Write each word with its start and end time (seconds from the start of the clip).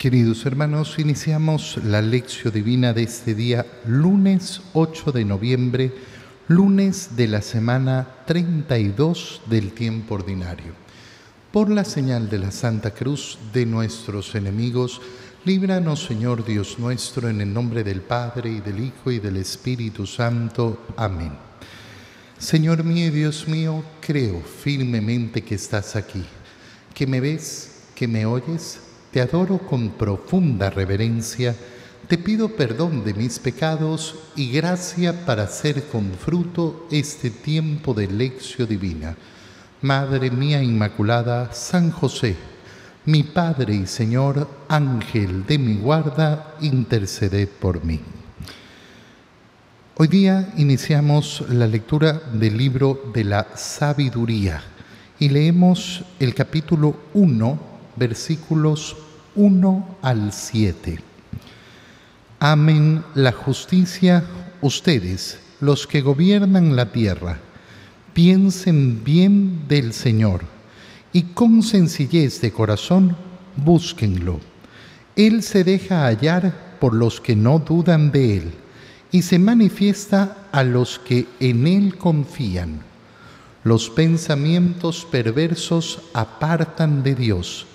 Queridos 0.00 0.46
hermanos, 0.46 0.98
iniciamos 0.98 1.78
la 1.84 2.00
lección 2.00 2.54
divina 2.54 2.94
de 2.94 3.02
este 3.02 3.34
día, 3.34 3.66
lunes 3.84 4.62
8 4.72 5.12
de 5.12 5.26
noviembre, 5.26 5.92
lunes 6.48 7.16
de 7.16 7.28
la 7.28 7.42
semana 7.42 8.08
32 8.26 9.42
del 9.44 9.72
tiempo 9.72 10.14
ordinario. 10.14 10.72
Por 11.52 11.68
la 11.68 11.84
señal 11.84 12.30
de 12.30 12.38
la 12.38 12.50
Santa 12.50 12.92
Cruz 12.92 13.38
de 13.52 13.66
nuestros 13.66 14.34
enemigos, 14.34 15.02
líbranos 15.44 16.02
Señor 16.02 16.46
Dios 16.46 16.78
nuestro, 16.78 17.28
en 17.28 17.42
el 17.42 17.52
nombre 17.52 17.84
del 17.84 18.00
Padre 18.00 18.52
y 18.52 18.60
del 18.60 18.82
Hijo 18.82 19.10
y 19.10 19.18
del 19.18 19.36
Espíritu 19.36 20.06
Santo. 20.06 20.86
Amén. 20.96 21.32
Señor 22.38 22.84
mío 22.84 23.08
y 23.08 23.10
Dios 23.10 23.46
mío, 23.46 23.84
creo 24.00 24.40
firmemente 24.40 25.42
que 25.42 25.56
estás 25.56 25.94
aquí, 25.94 26.24
que 26.94 27.06
me 27.06 27.20
ves, 27.20 27.82
que 27.94 28.08
me 28.08 28.24
oyes 28.24 28.80
te 29.10 29.20
adoro 29.20 29.58
con 29.58 29.90
profunda 29.90 30.70
reverencia, 30.70 31.54
te 32.06 32.18
pido 32.18 32.48
perdón 32.56 33.04
de 33.04 33.14
mis 33.14 33.38
pecados 33.38 34.16
y 34.36 34.50
gracia 34.50 35.24
para 35.24 35.44
hacer 35.44 35.84
con 35.84 36.12
fruto 36.12 36.86
este 36.90 37.30
tiempo 37.30 37.94
de 37.94 38.06
lección 38.06 38.68
divina. 38.68 39.16
Madre 39.82 40.30
mía 40.30 40.62
Inmaculada, 40.62 41.52
San 41.52 41.90
José, 41.90 42.36
mi 43.06 43.22
Padre 43.22 43.74
y 43.74 43.86
Señor, 43.86 44.48
Ángel 44.68 45.46
de 45.46 45.58
mi 45.58 45.76
guarda, 45.76 46.54
interceded 46.60 47.48
por 47.48 47.84
mí. 47.84 48.00
Hoy 49.96 50.08
día 50.08 50.52
iniciamos 50.56 51.44
la 51.48 51.66
lectura 51.66 52.12
del 52.32 52.56
libro 52.56 53.10
de 53.12 53.24
la 53.24 53.48
sabiduría 53.54 54.62
y 55.18 55.28
leemos 55.28 56.04
el 56.18 56.34
capítulo 56.34 56.96
1 57.14 57.69
versículos 58.00 58.96
1 59.34 59.98
al 60.00 60.32
7. 60.32 60.98
Amen 62.38 63.04
la 63.14 63.30
justicia 63.30 64.24
ustedes, 64.62 65.38
los 65.60 65.86
que 65.86 66.00
gobiernan 66.00 66.76
la 66.76 66.92
tierra. 66.92 67.38
Piensen 68.14 69.04
bien 69.04 69.68
del 69.68 69.92
Señor 69.92 70.40
y 71.12 71.24
con 71.34 71.62
sencillez 71.62 72.40
de 72.40 72.50
corazón 72.50 73.16
búsquenlo. 73.56 74.40
Él 75.14 75.42
se 75.42 75.62
deja 75.62 76.06
hallar 76.06 76.78
por 76.80 76.94
los 76.94 77.20
que 77.20 77.36
no 77.36 77.58
dudan 77.58 78.12
de 78.12 78.38
Él 78.38 78.54
y 79.12 79.20
se 79.20 79.38
manifiesta 79.38 80.48
a 80.52 80.64
los 80.64 80.98
que 80.98 81.26
en 81.38 81.66
Él 81.66 81.98
confían. 81.98 82.80
Los 83.62 83.90
pensamientos 83.90 85.06
perversos 85.10 86.00
apartan 86.14 87.02
de 87.02 87.14
Dios 87.14 87.66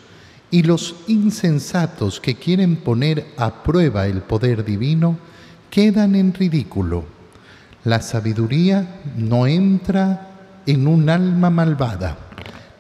y 0.52 0.64
los 0.64 0.96
insensatos 1.08 2.20
que 2.20 2.36
quieren 2.36 2.78
poner 2.78 3.26
a 3.38 3.64
prueba 3.64 4.08
el 4.08 4.22
poder 4.22 4.64
divino 4.64 5.18
quedan 5.70 6.16
en 6.16 6.34
ridículo. 6.34 7.06
La 7.84 8.02
sabiduría 8.02 9.02
no 9.18 9.48
entra 9.48 10.30
en 10.66 10.88
un 10.88 11.10
alma 11.10 11.50
malvada, 11.50 12.18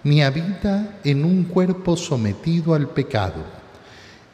ni 0.03 0.23
habita 0.23 0.99
en 1.03 1.25
un 1.25 1.43
cuerpo 1.43 1.97
sometido 1.97 2.73
al 2.73 2.87
pecado. 2.89 3.43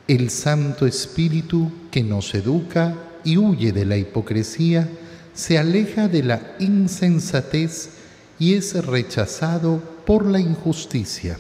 El 0.08 0.30
Santo 0.30 0.86
Espíritu 0.86 1.72
que 1.90 2.04
nos 2.04 2.34
educa 2.36 2.96
y 3.24 3.38
huye 3.38 3.72
de 3.72 3.86
la 3.86 3.98
hipocresía, 3.98 4.90
se 5.34 5.58
aleja 5.58 6.08
de 6.08 6.24
la 6.24 6.42
insensatez 6.60 7.92
y 8.40 8.54
es 8.54 8.86
rechazado 8.86 9.82
por 10.06 10.26
la 10.26 10.40
injusticia. 10.40 11.38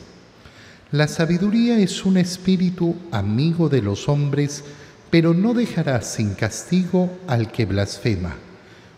La 0.91 1.07
sabiduría 1.07 1.79
es 1.79 2.03
un 2.03 2.17
espíritu 2.17 2.97
amigo 3.11 3.69
de 3.69 3.81
los 3.81 4.09
hombres, 4.09 4.65
pero 5.09 5.33
no 5.33 5.53
dejará 5.53 6.01
sin 6.01 6.33
castigo 6.33 7.09
al 7.27 7.49
que 7.49 7.65
blasfema, 7.65 8.35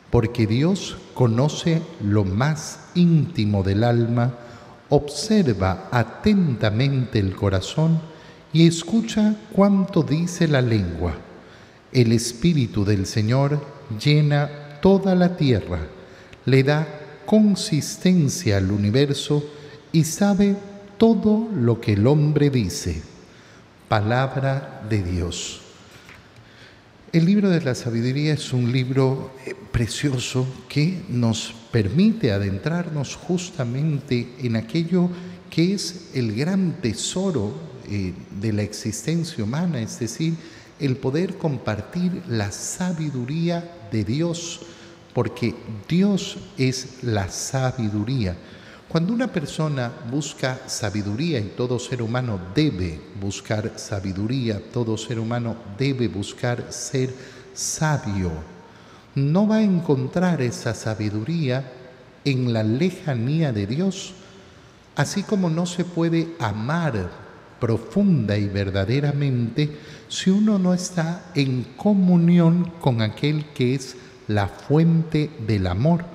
porque 0.10 0.48
Dios 0.48 0.98
conoce 1.14 1.84
lo 2.02 2.26
más 2.26 2.80
íntimo 2.96 3.62
del 3.62 3.84
alma, 3.84 4.34
observa 4.90 5.88
atentamente 5.92 7.20
el 7.20 7.36
corazón 7.36 8.02
y 8.52 8.66
escucha 8.66 9.36
cuanto 9.52 10.02
dice 10.02 10.48
la 10.48 10.64
lengua. 10.64 11.14
El 11.92 12.12
Espíritu 12.12 12.84
del 12.84 13.06
Señor 13.06 13.64
llena 14.04 14.80
toda 14.82 15.14
la 15.14 15.38
tierra, 15.38 15.82
le 16.46 16.64
da 16.64 16.88
consistencia 17.28 18.58
al 18.58 18.72
universo 18.72 19.44
y 19.92 20.06
sabe 20.06 20.56
todo 21.04 21.50
lo 21.54 21.82
que 21.82 21.92
el 21.92 22.08
hombre 22.08 22.50
dice. 22.50 23.02
Palabra 23.90 24.86
de 24.90 25.04
Dios. 25.04 25.60
El 27.12 27.26
libro 27.26 27.50
de 27.50 27.60
la 27.60 27.76
sabiduría 27.76 28.36
es 28.36 28.54
un 28.54 28.72
libro 28.72 29.32
eh, 29.46 29.54
precioso 29.70 30.48
que 30.70 31.04
nos 31.10 31.54
permite 31.74 32.32
adentrarnos 32.32 33.18
justamente 33.18 34.30
en 34.40 34.56
aquello 34.56 35.10
que 35.50 35.74
es 35.74 36.12
el 36.14 36.34
gran 36.34 36.80
tesoro 36.82 37.54
eh, 37.90 38.14
de 38.40 38.54
la 38.54 38.62
existencia 38.62 39.44
humana, 39.44 39.82
es 39.82 40.00
decir, 40.00 40.36
el 40.80 40.96
poder 40.96 41.38
compartir 41.38 42.22
la 42.30 42.50
sabiduría 42.50 43.90
de 43.92 44.06
Dios, 44.06 44.62
porque 45.14 45.54
Dios 45.90 46.38
es 46.58 47.04
la 47.04 47.28
sabiduría. 47.28 48.38
Cuando 48.94 49.12
una 49.12 49.34
persona 49.34 49.92
busca 50.12 50.60
sabiduría, 50.68 51.40
y 51.40 51.54
todo 51.58 51.80
ser 51.80 52.04
humano 52.04 52.40
debe 52.54 53.02
buscar 53.20 53.72
sabiduría, 53.76 54.62
todo 54.72 54.98
ser 54.98 55.18
humano 55.18 55.56
debe 55.80 56.08
buscar 56.08 56.72
ser 56.72 57.12
sabio, 57.56 58.32
no 59.16 59.48
va 59.48 59.56
a 59.56 59.64
encontrar 59.64 60.44
esa 60.44 60.76
sabiduría 60.76 61.72
en 62.24 62.54
la 62.54 62.62
lejanía 62.62 63.52
de 63.52 63.66
Dios, 63.66 64.14
así 64.96 65.24
como 65.24 65.50
no 65.50 65.66
se 65.66 65.86
puede 65.86 66.36
amar 66.38 67.10
profunda 67.60 68.38
y 68.38 68.48
verdaderamente 68.48 69.76
si 70.08 70.30
uno 70.30 70.60
no 70.60 70.72
está 70.72 71.32
en 71.34 71.64
comunión 71.78 72.72
con 72.80 73.02
aquel 73.02 73.46
que 73.56 73.74
es 73.74 73.96
la 74.28 74.48
fuente 74.48 75.32
del 75.48 75.66
amor. 75.66 76.06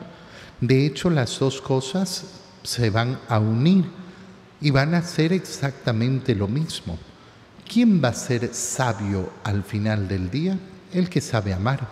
De 0.60 0.86
hecho, 0.86 1.10
las 1.10 1.40
dos 1.40 1.60
cosas 1.60 2.38
se 2.62 2.91
van 2.91 3.19
a 3.28 3.38
unir 3.38 3.84
y 4.60 4.70
van 4.70 4.94
a 4.94 4.98
hacer 4.98 5.32
exactamente 5.32 6.34
lo 6.34 6.48
mismo. 6.48 6.98
¿Quién 7.70 8.02
va 8.02 8.08
a 8.08 8.14
ser 8.14 8.54
sabio 8.54 9.30
al 9.44 9.62
final 9.62 10.08
del 10.08 10.30
día? 10.30 10.58
El 10.92 11.08
que 11.08 11.20
sabe 11.20 11.52
amar. 11.52 11.86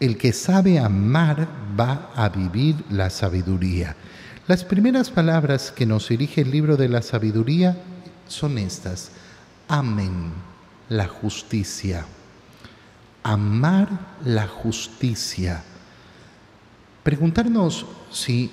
El 0.00 0.16
que 0.16 0.32
sabe 0.32 0.78
amar 0.78 1.48
va 1.78 2.10
a 2.14 2.28
vivir 2.28 2.76
la 2.90 3.10
sabiduría. 3.10 3.96
Las 4.46 4.64
primeras 4.64 5.10
palabras 5.10 5.70
que 5.70 5.86
nos 5.86 6.08
dirige 6.08 6.40
el 6.40 6.50
libro 6.50 6.76
de 6.76 6.88
la 6.88 7.02
sabiduría 7.02 7.76
son 8.28 8.58
estas. 8.58 9.10
Amen 9.68 10.32
la 10.92 11.08
justicia. 11.08 12.04
Amar 13.22 13.88
la 14.24 14.46
justicia. 14.46 15.62
Preguntarnos 17.02 17.86
si 18.10 18.50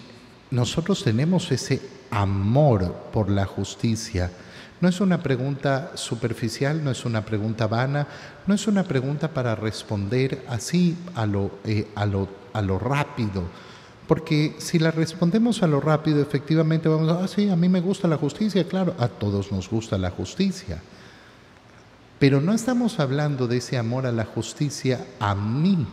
nosotros 0.52 1.04
tenemos 1.04 1.52
ese 1.52 1.82
amor 2.10 2.92
por 3.14 3.30
la 3.30 3.46
justicia. 3.46 4.32
No 4.82 4.88
es 4.88 5.02
una 5.02 5.22
pregunta 5.22 5.92
superficial, 5.96 6.84
no 6.84 6.90
es 6.90 7.06
una 7.06 7.26
pregunta 7.26 7.68
vana, 7.68 8.08
no 8.48 8.56
es 8.56 8.68
una 8.68 8.84
pregunta 8.84 9.30
para 9.30 9.56
responder 9.56 10.46
así 10.48 10.98
a 11.16 11.26
lo, 11.26 11.52
eh, 11.66 11.88
a 11.96 12.06
lo, 12.06 12.30
a 12.54 12.62
lo 12.62 12.80
rápido. 12.80 13.44
Porque 14.08 14.56
si 14.58 14.80
la 14.80 14.90
respondemos 14.90 15.62
a 15.62 15.68
lo 15.68 15.82
rápido, 15.82 16.22
efectivamente 16.22 16.90
vamos 16.90 17.10
a, 17.10 17.24
ah, 17.24 17.28
sí, 17.28 17.50
a 17.50 17.56
mí 17.56 17.70
me 17.70 17.82
gusta 17.82 18.08
la 18.08 18.18
justicia, 18.18 18.68
claro, 18.68 18.96
a 18.98 19.08
todos 19.08 19.52
nos 19.52 19.70
gusta 19.70 19.98
la 19.98 20.10
justicia. 20.10 20.82
Pero 22.18 22.42
no 22.42 22.54
estamos 22.54 23.00
hablando 23.00 23.48
de 23.48 23.58
ese 23.58 23.78
amor 23.78 24.08
a 24.08 24.12
la 24.12 24.26
justicia 24.26 25.06
a 25.20 25.36
mí, 25.36 25.86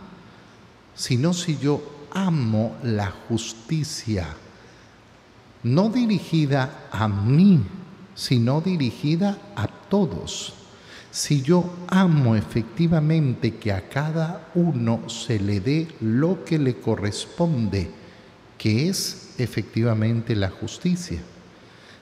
sino 0.95 1.33
si 1.33 1.57
yo 1.57 2.07
amo 2.11 2.75
la 2.81 3.11
justicia 3.11 4.27
no 5.73 5.89
dirigida 5.89 6.87
a 6.91 7.07
mí, 7.07 7.61
sino 8.15 8.61
dirigida 8.61 9.37
a 9.55 9.67
todos. 9.67 10.53
Si 11.11 11.41
yo 11.41 11.69
amo 11.87 12.35
efectivamente 12.35 13.55
que 13.55 13.71
a 13.71 13.89
cada 13.89 14.49
uno 14.55 15.09
se 15.09 15.39
le 15.39 15.59
dé 15.59 15.87
lo 15.99 16.45
que 16.45 16.57
le 16.57 16.75
corresponde, 16.75 17.89
que 18.57 18.87
es 18.87 19.33
efectivamente 19.37 20.35
la 20.35 20.49
justicia. 20.49 21.19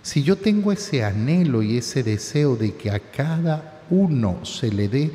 Si 0.02 0.22
yo 0.22 0.36
tengo 0.36 0.72
ese 0.72 1.04
anhelo 1.04 1.64
y 1.64 1.78
ese 1.78 2.04
deseo 2.04 2.56
de 2.56 2.76
que 2.76 2.92
a 2.92 3.00
cada 3.00 3.82
uno 3.90 4.46
se 4.46 4.72
le 4.72 4.88
dé 4.88 5.12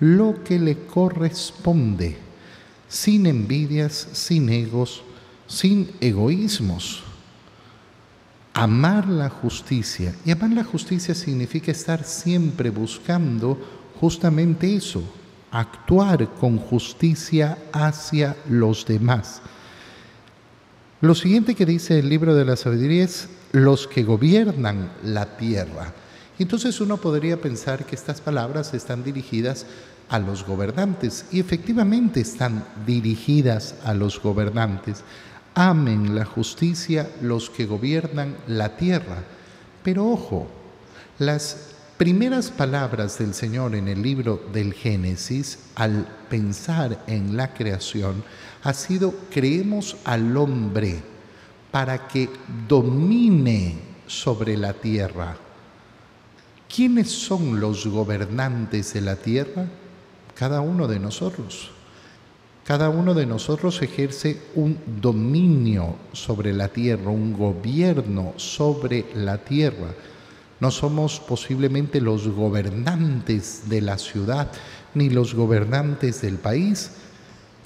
lo 0.00 0.42
que 0.44 0.58
le 0.58 0.86
corresponde, 0.86 2.18
sin 2.88 3.26
envidias, 3.26 4.08
sin 4.12 4.50
egos, 4.50 5.02
sin 5.46 5.90
egoísmos, 6.00 7.03
amar 8.54 9.08
la 9.08 9.28
justicia. 9.28 10.14
Y 10.24 10.30
amar 10.30 10.50
la 10.50 10.64
justicia 10.64 11.14
significa 11.14 11.72
estar 11.72 12.04
siempre 12.04 12.70
buscando 12.70 13.58
justamente 14.00 14.74
eso, 14.74 15.02
actuar 15.50 16.28
con 16.34 16.58
justicia 16.58 17.58
hacia 17.72 18.36
los 18.48 18.86
demás. 18.86 19.42
Lo 21.00 21.14
siguiente 21.14 21.54
que 21.54 21.66
dice 21.66 21.98
el 21.98 22.08
libro 22.08 22.34
de 22.34 22.44
la 22.44 22.56
sabiduría 22.56 23.04
es 23.04 23.28
los 23.52 23.86
que 23.86 24.04
gobiernan 24.04 24.90
la 25.02 25.36
tierra. 25.36 25.92
Entonces 26.38 26.80
uno 26.80 26.96
podría 26.96 27.40
pensar 27.40 27.84
que 27.84 27.94
estas 27.94 28.20
palabras 28.20 28.72
están 28.74 29.04
dirigidas 29.04 29.66
a 30.08 30.18
los 30.18 30.44
gobernantes 30.44 31.26
y 31.30 31.40
efectivamente 31.40 32.20
están 32.20 32.64
dirigidas 32.86 33.74
a 33.84 33.94
los 33.94 34.20
gobernantes. 34.20 35.02
Amen 35.54 36.16
la 36.16 36.24
justicia 36.24 37.08
los 37.20 37.48
que 37.48 37.66
gobiernan 37.66 38.36
la 38.48 38.76
tierra. 38.76 39.22
Pero 39.84 40.08
ojo, 40.08 40.48
las 41.18 41.74
primeras 41.96 42.50
palabras 42.50 43.18
del 43.18 43.34
Señor 43.34 43.76
en 43.76 43.86
el 43.86 44.02
libro 44.02 44.42
del 44.52 44.74
Génesis, 44.74 45.60
al 45.76 46.08
pensar 46.28 47.04
en 47.06 47.36
la 47.36 47.54
creación, 47.54 48.24
ha 48.64 48.74
sido 48.74 49.14
creemos 49.30 49.96
al 50.04 50.36
hombre 50.36 51.00
para 51.70 52.08
que 52.08 52.28
domine 52.68 53.78
sobre 54.08 54.56
la 54.56 54.72
tierra. 54.72 55.36
¿Quiénes 56.74 57.12
son 57.12 57.60
los 57.60 57.86
gobernantes 57.86 58.94
de 58.94 59.00
la 59.00 59.14
tierra? 59.14 59.66
Cada 60.34 60.60
uno 60.60 60.88
de 60.88 60.98
nosotros. 60.98 61.73
Cada 62.64 62.88
uno 62.88 63.12
de 63.12 63.26
nosotros 63.26 63.82
ejerce 63.82 64.40
un 64.54 64.78
dominio 65.02 65.96
sobre 66.14 66.54
la 66.54 66.68
tierra, 66.68 67.10
un 67.10 67.34
gobierno 67.34 68.32
sobre 68.36 69.04
la 69.14 69.36
tierra. 69.36 69.88
No 70.60 70.70
somos 70.70 71.20
posiblemente 71.20 72.00
los 72.00 72.26
gobernantes 72.26 73.68
de 73.68 73.82
la 73.82 73.98
ciudad 73.98 74.50
ni 74.94 75.10
los 75.10 75.34
gobernantes 75.34 76.22
del 76.22 76.36
país, 76.36 76.92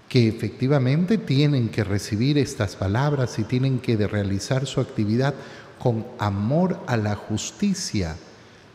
que 0.09 0.27
efectivamente 0.27 1.17
tienen 1.17 1.69
que 1.69 1.85
recibir 1.85 2.37
estas 2.37 2.75
palabras 2.75 3.39
y 3.39 3.45
tienen 3.45 3.79
que 3.79 3.97
realizar 4.05 4.67
su 4.67 4.81
actividad 4.81 5.33
con 5.79 6.05
amor 6.19 6.81
a 6.89 6.97
la 6.97 7.15
justicia. 7.15 8.17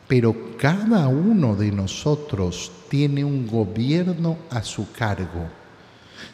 Pero 0.07 0.33
cada 0.57 1.09
uno 1.09 1.57
de 1.57 1.73
nosotros 1.73 2.71
tiene 2.87 3.25
un 3.25 3.45
gobierno 3.45 4.37
a 4.49 4.63
su 4.63 4.89
cargo 4.93 5.62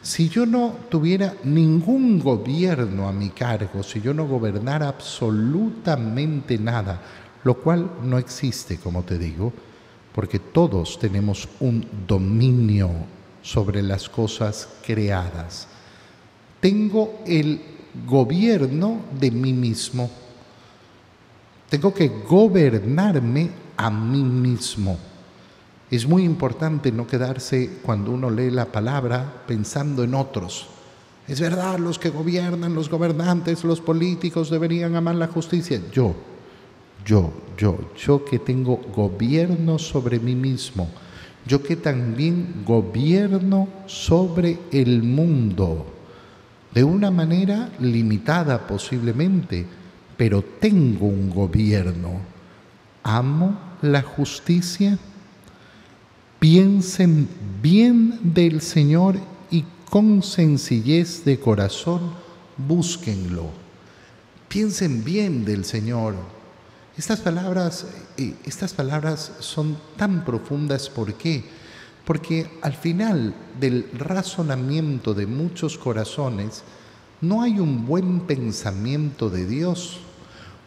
si 0.01 0.29
yo 0.29 0.45
no 0.45 0.75
tuviera 0.89 1.35
ningún 1.43 2.19
gobierno 2.19 3.07
a 3.07 3.11
mi 3.11 3.29
cargo, 3.29 3.83
si 3.83 4.01
yo 4.01 4.13
no 4.13 4.27
gobernara 4.27 4.87
absolutamente 4.87 6.57
nada, 6.57 7.01
lo 7.43 7.55
cual 7.55 7.89
no 8.03 8.17
existe, 8.17 8.77
como 8.77 9.03
te 9.03 9.17
digo, 9.17 9.51
porque 10.13 10.39
todos 10.39 10.99
tenemos 10.99 11.47
un 11.59 11.85
dominio 12.07 12.91
sobre 13.41 13.81
las 13.81 14.09
cosas 14.09 14.67
creadas. 14.85 15.67
Tengo 16.59 17.21
el 17.25 17.61
gobierno 18.05 19.01
de 19.19 19.31
mí 19.31 19.53
mismo. 19.53 20.09
Tengo 21.69 21.93
que 21.93 22.07
gobernarme 22.07 23.49
a 23.77 23.89
mí 23.89 24.23
mismo. 24.23 24.97
Es 25.91 26.07
muy 26.07 26.23
importante 26.23 26.91
no 26.91 27.07
quedarse 27.07 27.79
cuando 27.81 28.11
uno 28.11 28.29
lee 28.29 28.51
la 28.51 28.65
palabra 28.65 29.43
pensando 29.47 30.03
en 30.03 30.13
otros. 30.13 30.67
Es 31.27 31.41
verdad, 31.41 31.79
los 31.79 31.97
que 31.97 32.09
gobiernan, 32.09 32.75
los 32.75 32.89
gobernantes, 32.89 33.63
los 33.63 33.81
políticos 33.81 34.49
deberían 34.49 34.95
amar 34.95 35.15
la 35.15 35.27
justicia. 35.27 35.81
Yo, 35.91 36.15
yo, 37.05 37.31
yo, 37.57 37.77
yo 37.97 38.23
que 38.23 38.37
tengo 38.39 38.77
gobierno 38.95 39.79
sobre 39.79 40.19
mí 40.19 40.35
mismo, 40.35 40.89
yo 41.45 41.63
que 41.63 41.75
también 41.75 42.63
gobierno 42.65 43.67
sobre 43.87 44.59
el 44.71 45.01
mundo, 45.01 45.87
de 46.73 46.83
una 46.83 47.09
manera 47.09 47.69
limitada 47.79 48.67
posiblemente, 48.67 49.65
pero 50.17 50.43
tengo 50.59 51.07
un 51.07 51.31
gobierno. 51.31 52.19
Amo 53.03 53.57
la 53.81 54.01
justicia 54.03 54.99
piensen 56.39 57.27
bien 57.61 58.19
del 58.23 58.61
Señor 58.61 59.17
y 59.51 59.65
con 59.89 60.23
sencillez 60.23 61.25
de 61.25 61.39
corazón 61.39 62.13
búsquenlo. 62.57 63.49
Piensen 64.47 65.03
bien 65.03 65.45
del 65.45 65.65
Señor. 65.65 66.15
Estas 66.97 67.19
palabras, 67.19 67.85
eh, 68.17 68.33
estas 68.45 68.73
palabras 68.73 69.33
son 69.39 69.77
tan 69.95 70.25
profundas, 70.25 70.89
¿por 70.89 71.13
qué? 71.13 71.43
Porque 72.05 72.49
al 72.61 72.73
final 72.73 73.35
del 73.59 73.89
razonamiento 73.93 75.13
de 75.13 75.27
muchos 75.27 75.77
corazones 75.77 76.63
no 77.21 77.41
hay 77.41 77.59
un 77.59 77.85
buen 77.85 78.21
pensamiento 78.21 79.29
de 79.29 79.45
Dios. 79.45 79.99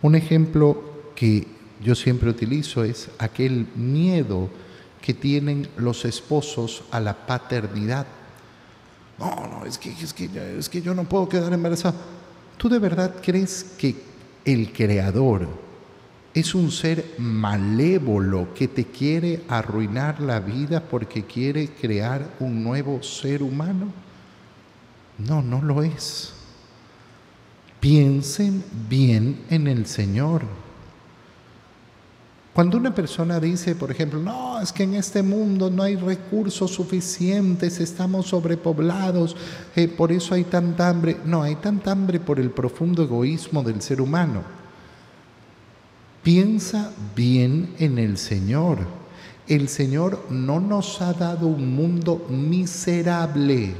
Un 0.00 0.14
ejemplo 0.14 0.82
que 1.14 1.46
yo 1.82 1.94
siempre 1.94 2.30
utilizo 2.30 2.84
es 2.84 3.08
aquel 3.18 3.66
miedo 3.75 4.48
que 5.02 5.12
tienen 5.12 5.69
los 5.76 6.04
esposos 6.04 6.84
a 6.90 7.00
la 7.00 7.26
paternidad. 7.26 8.06
No, 9.19 9.46
no, 9.46 9.66
es 9.66 9.76
que, 9.76 9.90
es 9.90 10.14
que, 10.14 10.31
es 10.58 10.69
que 10.69 10.81
yo 10.81 10.94
no 10.94 11.04
puedo 11.04 11.28
quedar 11.28 11.52
embarazada. 11.52 11.96
¿Tú 12.56 12.69
de 12.69 12.78
verdad 12.78 13.16
crees 13.22 13.75
que 13.76 13.96
el 14.44 14.72
Creador 14.72 15.49
es 16.32 16.54
un 16.54 16.70
ser 16.70 17.14
malévolo 17.19 18.54
que 18.54 18.69
te 18.69 18.87
quiere 18.87 19.43
arruinar 19.49 20.20
la 20.20 20.40
vida 20.40 20.82
porque 20.82 21.25
quiere 21.25 21.69
crear 21.69 22.37
un 22.40 22.62
nuevo 22.62 23.02
ser 23.02 23.43
humano? 23.43 23.93
No, 25.19 25.43
no 25.43 25.60
lo 25.60 25.82
es. 25.82 26.32
Piensen 27.81 28.64
bien 28.88 29.44
en 29.50 29.66
el 29.66 29.87
Señor. 29.87 30.43
Cuando 32.54 32.76
una 32.76 32.94
persona 32.94 33.40
dice, 33.40 33.75
por 33.75 33.90
ejemplo, 33.90 34.20
no, 34.20 34.60
es 34.60 34.72
que 34.72 34.82
en 34.82 34.94
este 34.94 35.22
mundo 35.22 35.70
no 35.70 35.82
hay 35.82 35.96
recursos 35.96 36.70
suficientes, 36.70 37.81
estamos 37.81 38.26
sobrepoblados, 38.26 39.37
eh, 39.75 39.88
por 39.88 40.12
eso 40.12 40.34
hay 40.34 40.44
tanta 40.44 40.90
hambre. 40.90 41.16
No, 41.25 41.43
hay 41.43 41.56
tanta 41.56 41.93
hambre 41.93 42.20
por 42.20 42.38
el 42.38 42.50
profundo 42.50 43.02
egoísmo 43.02 43.62
del 43.62 43.81
ser 43.81 44.02
humano. 44.02 44.43
Piensa 46.22 46.93
bien 47.16 47.75
en 47.78 47.99
el 47.99 48.19
Señor. 48.19 48.81
El 49.49 49.69
Señor 49.69 50.26
no 50.28 50.60
nos 50.60 51.00
ha 51.00 51.14
dado 51.14 51.46
un 51.46 51.75
mundo 51.75 52.26
miserable. 52.28 53.75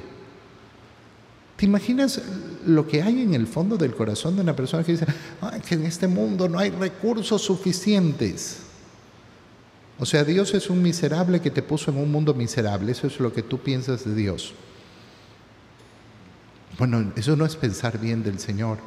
¿Te 1.57 1.67
imaginas 1.67 2.21
lo 2.67 2.89
que 2.89 3.03
hay 3.03 3.21
en 3.21 3.35
el 3.35 3.47
fondo 3.47 3.77
del 3.77 3.95
corazón 3.95 4.35
de 4.35 4.43
una 4.43 4.57
persona 4.57 4.83
que 4.83 4.93
dice, 4.93 5.07
que 5.69 5.75
en 5.75 5.85
este 5.85 6.09
mundo 6.09 6.49
no 6.49 6.59
hay 6.59 6.71
recursos 6.71 7.43
suficientes? 7.43 8.62
O 10.03 10.05
sea, 10.05 10.25
Dios 10.25 10.53
es 10.53 10.69
un 10.69 10.83
miserable 10.83 11.39
que 11.39 11.53
te 11.53 11.63
puso 11.63 11.93
en 11.93 11.97
un 11.97 12.11
mundo 12.11 12.35
miserable. 12.35 12.91
Eso 12.91 13.07
es 13.07 13.21
lo 13.21 13.33
que 13.33 13.45
tú 13.45 13.61
piensas 13.61 14.05
de 14.05 14.17
Dios. 14.17 14.53
Bueno, 16.77 17.13
eso 17.15 17.37
no 17.37 17.47
es 17.47 17.55
pensar 17.55 18.01
bien 18.01 18.25
del 18.25 18.41
Señor, 18.41 18.79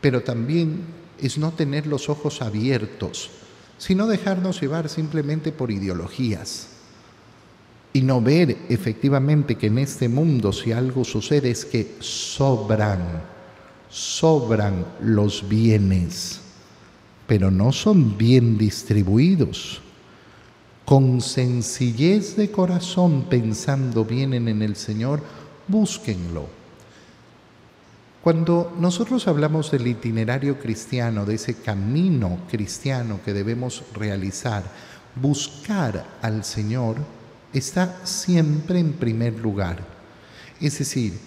pero 0.00 0.22
también 0.22 0.84
es 1.20 1.36
no 1.36 1.52
tener 1.52 1.86
los 1.86 2.08
ojos 2.08 2.40
abiertos, 2.40 3.28
sino 3.76 4.06
dejarnos 4.06 4.58
llevar 4.58 4.88
simplemente 4.88 5.52
por 5.52 5.70
ideologías 5.70 6.68
y 7.92 8.00
no 8.00 8.22
ver 8.22 8.56
efectivamente 8.70 9.56
que 9.56 9.66
en 9.66 9.76
este 9.76 10.08
mundo 10.08 10.50
si 10.54 10.72
algo 10.72 11.04
sucede 11.04 11.50
es 11.50 11.66
que 11.66 11.96
sobran, 12.00 13.20
sobran 13.90 14.86
los 15.02 15.46
bienes, 15.46 16.40
pero 17.26 17.50
no 17.50 17.70
son 17.70 18.16
bien 18.16 18.56
distribuidos. 18.56 19.82
Con 20.92 21.22
sencillez 21.22 22.36
de 22.36 22.50
corazón, 22.50 23.24
pensando 23.30 24.04
bien 24.04 24.34
en 24.34 24.60
el 24.60 24.76
Señor, 24.76 25.22
búsquenlo. 25.66 26.44
Cuando 28.22 28.76
nosotros 28.78 29.26
hablamos 29.26 29.70
del 29.70 29.86
itinerario 29.86 30.58
cristiano, 30.58 31.24
de 31.24 31.36
ese 31.36 31.54
camino 31.54 32.40
cristiano 32.50 33.20
que 33.24 33.32
debemos 33.32 33.84
realizar, 33.94 34.64
buscar 35.14 36.04
al 36.20 36.44
Señor, 36.44 36.96
está 37.54 38.04
siempre 38.04 38.78
en 38.78 38.92
primer 38.92 39.38
lugar. 39.38 39.78
Es 40.60 40.78
decir, 40.78 41.18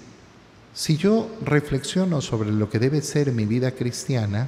si 0.75 0.95
yo 0.95 1.27
reflexiono 1.43 2.21
sobre 2.21 2.51
lo 2.51 2.69
que 2.69 2.77
debe 2.77 3.01
ser 3.01 3.31
mi 3.31 3.47
vida 3.47 3.71
cristiana, 3.71 4.47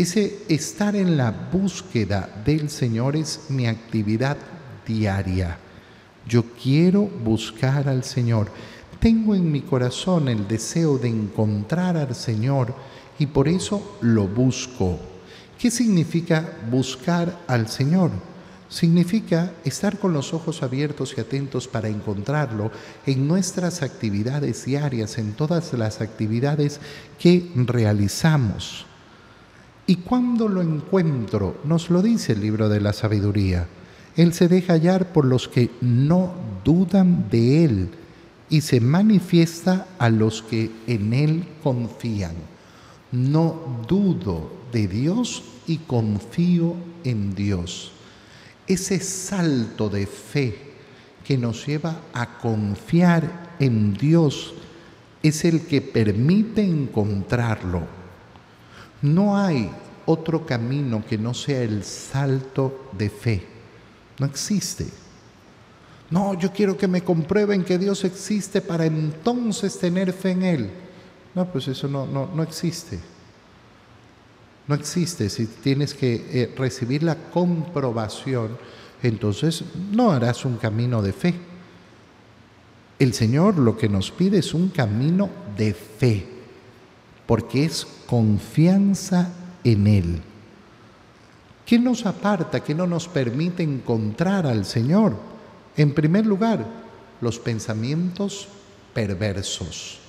ese 0.00 0.44
estar 0.48 0.96
en 0.96 1.18
la 1.18 1.30
búsqueda 1.30 2.42
del 2.42 2.70
Señor 2.70 3.16
es 3.16 3.50
mi 3.50 3.66
actividad 3.66 4.38
diaria. 4.86 5.58
Yo 6.26 6.42
quiero 6.62 7.02
buscar 7.02 7.86
al 7.86 8.02
Señor. 8.02 8.50
Tengo 8.98 9.34
en 9.34 9.52
mi 9.52 9.60
corazón 9.60 10.28
el 10.28 10.48
deseo 10.48 10.96
de 10.96 11.08
encontrar 11.08 11.98
al 11.98 12.14
Señor 12.14 12.74
y 13.18 13.26
por 13.26 13.46
eso 13.46 13.98
lo 14.00 14.26
busco. 14.26 14.98
¿Qué 15.58 15.70
significa 15.70 16.48
buscar 16.70 17.40
al 17.46 17.68
Señor? 17.68 18.10
Significa 18.70 19.52
estar 19.64 19.98
con 19.98 20.14
los 20.14 20.32
ojos 20.32 20.62
abiertos 20.62 21.14
y 21.16 21.20
atentos 21.20 21.68
para 21.68 21.88
encontrarlo 21.88 22.70
en 23.04 23.28
nuestras 23.28 23.82
actividades 23.82 24.64
diarias, 24.64 25.18
en 25.18 25.34
todas 25.34 25.74
las 25.74 26.00
actividades 26.00 26.80
que 27.18 27.50
realizamos. 27.54 28.86
Y 29.90 29.96
cuando 29.96 30.46
lo 30.46 30.62
encuentro, 30.62 31.56
nos 31.64 31.90
lo 31.90 32.00
dice 32.00 32.34
el 32.34 32.42
libro 32.42 32.68
de 32.68 32.80
la 32.80 32.92
sabiduría, 32.92 33.66
Él 34.14 34.32
se 34.34 34.46
deja 34.46 34.74
hallar 34.74 35.12
por 35.12 35.24
los 35.24 35.48
que 35.48 35.68
no 35.80 36.32
dudan 36.64 37.28
de 37.28 37.64
Él 37.64 37.88
y 38.48 38.60
se 38.60 38.78
manifiesta 38.78 39.88
a 39.98 40.08
los 40.08 40.42
que 40.42 40.70
en 40.86 41.12
Él 41.12 41.44
confían. 41.64 42.36
No 43.10 43.82
dudo 43.88 44.52
de 44.70 44.86
Dios 44.86 45.42
y 45.66 45.78
confío 45.78 46.76
en 47.02 47.34
Dios. 47.34 47.90
Ese 48.68 49.00
salto 49.00 49.88
de 49.88 50.06
fe 50.06 50.56
que 51.24 51.36
nos 51.36 51.66
lleva 51.66 52.00
a 52.12 52.38
confiar 52.38 53.56
en 53.58 53.94
Dios 53.94 54.54
es 55.24 55.44
el 55.44 55.62
que 55.62 55.82
permite 55.82 56.62
encontrarlo. 56.62 57.99
No 59.02 59.36
hay 59.36 59.70
otro 60.06 60.44
camino 60.44 61.04
que 61.08 61.16
no 61.16 61.34
sea 61.34 61.62
el 61.62 61.84
salto 61.84 62.90
de 62.92 63.10
fe. 63.10 63.46
No 64.18 64.26
existe. 64.26 64.86
No, 66.10 66.34
yo 66.34 66.52
quiero 66.52 66.76
que 66.76 66.88
me 66.88 67.02
comprueben 67.02 67.64
que 67.64 67.78
Dios 67.78 68.04
existe 68.04 68.60
para 68.60 68.84
entonces 68.84 69.78
tener 69.78 70.12
fe 70.12 70.32
en 70.32 70.42
Él. 70.42 70.70
No, 71.34 71.46
pues 71.46 71.68
eso 71.68 71.86
no, 71.86 72.06
no, 72.06 72.28
no 72.34 72.42
existe. 72.42 72.98
No 74.66 74.74
existe. 74.74 75.30
Si 75.30 75.46
tienes 75.46 75.94
que 75.94 76.26
eh, 76.32 76.54
recibir 76.56 77.02
la 77.02 77.14
comprobación, 77.14 78.58
entonces 79.02 79.64
no 79.92 80.10
harás 80.10 80.44
un 80.44 80.56
camino 80.56 81.00
de 81.00 81.12
fe. 81.12 81.34
El 82.98 83.14
Señor 83.14 83.58
lo 83.58 83.78
que 83.78 83.88
nos 83.88 84.10
pide 84.10 84.38
es 84.38 84.52
un 84.52 84.68
camino 84.68 85.30
de 85.56 85.72
fe, 85.72 86.26
porque 87.30 87.64
es 87.64 87.86
confianza 88.08 89.32
en 89.62 89.86
Él. 89.86 90.20
¿Qué 91.64 91.78
nos 91.78 92.04
aparta, 92.04 92.58
qué 92.58 92.74
no 92.74 92.88
nos 92.88 93.06
permite 93.06 93.62
encontrar 93.62 94.48
al 94.48 94.64
Señor? 94.64 95.14
En 95.76 95.94
primer 95.94 96.26
lugar, 96.26 96.66
los 97.20 97.38
pensamientos 97.38 98.48
perversos, 98.92 100.00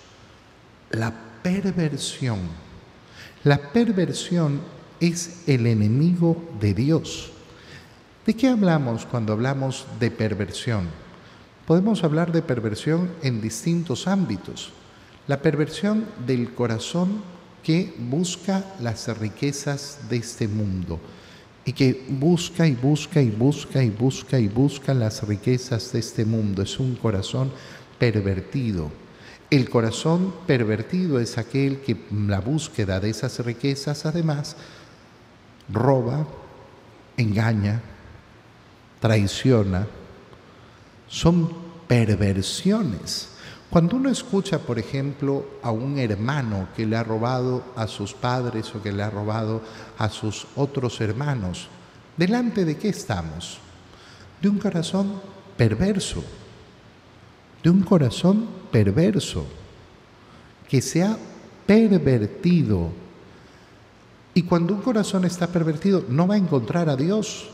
la 0.90 1.14
perversión 1.44 2.40
la 3.44 3.72
perversión 3.72 4.62
es 5.00 5.44
el 5.48 5.68
enemigo 5.68 6.44
de 6.60 6.74
Dios. 6.74 7.32
¿De 8.26 8.36
qué 8.36 8.48
hablamos 8.48 9.06
cuando 9.06 9.34
hablamos 9.34 9.86
de 10.00 10.10
perversión? 10.10 10.88
Podemos 11.68 12.04
hablar 12.04 12.32
de 12.32 12.44
perversión 12.44 13.12
en 13.24 13.42
distintos 13.42 14.08
ámbitos. 14.08 14.74
La 15.32 15.42
perversión 15.42 16.08
del 16.28 16.54
corazón 16.54 17.22
que 17.64 17.94
busca 17.98 18.66
las 18.82 19.18
riquezas 19.18 20.00
de 20.10 20.18
este 20.18 20.46
mundo 20.50 21.00
y 21.64 21.72
que 21.72 22.06
busca 22.10 22.68
y 22.68 22.76
busca 22.76 23.22
y 23.22 23.30
busca 23.30 23.82
y 23.82 23.90
busca 23.92 24.38
y 24.38 24.50
busca 24.50 24.94
las 24.94 25.26
riquezas 25.26 25.94
de 25.94 26.00
este 26.00 26.26
mundo. 26.26 26.62
Es 26.62 26.78
un 26.82 26.98
corazón 26.98 27.50
pervertido. 27.98 28.92
El 29.50 29.70
corazón 29.70 30.34
pervertido 30.46 31.18
es 31.18 31.38
aquel 31.38 31.80
que 31.80 31.96
la 32.28 32.42
búsqueda 32.42 33.00
de 33.00 33.12
esas 33.12 33.40
riquezas 33.40 34.06
además 34.06 34.58
roba, 35.72 36.28
engaña, 37.16 37.82
traiciona. 39.00 39.88
Son 41.08 41.50
perversiones. 41.88 43.30
Cuando 43.72 43.96
uno 43.96 44.10
escucha, 44.10 44.60
por 44.60 44.78
ejemplo, 44.80 45.46
a 45.64 45.72
un 45.72 45.98
hermano 45.98 46.68
que 46.76 46.86
le 46.86 46.98
ha 46.98 47.06
robado 47.06 47.64
a 47.78 47.88
sus 47.88 48.14
padres 48.14 48.76
o 48.76 48.84
que 48.84 48.92
le 48.92 49.02
ha 49.02 49.10
robado 49.10 49.62
a 49.98 50.10
sus 50.10 50.46
otros 50.58 51.00
hermanos, 51.00 51.70
¿delante 52.18 52.66
de 52.66 52.76
qué 52.76 52.90
estamos? 52.90 53.60
De 54.42 54.50
un 54.50 54.58
corazón 54.58 55.22
perverso, 55.56 56.22
de 57.64 57.70
un 57.70 57.82
corazón 57.84 58.46
perverso, 58.74 59.46
que 60.68 60.82
se 60.82 61.04
ha 61.04 61.18
pervertido. 61.66 62.90
Y 64.34 64.44
cuando 64.44 64.74
un 64.74 64.82
corazón 64.82 65.24
está 65.24 65.48
pervertido, 65.48 66.04
no 66.10 66.28
va 66.28 66.36
a 66.36 66.40
encontrar 66.40 66.90
a 66.90 66.98
Dios. 66.98 67.48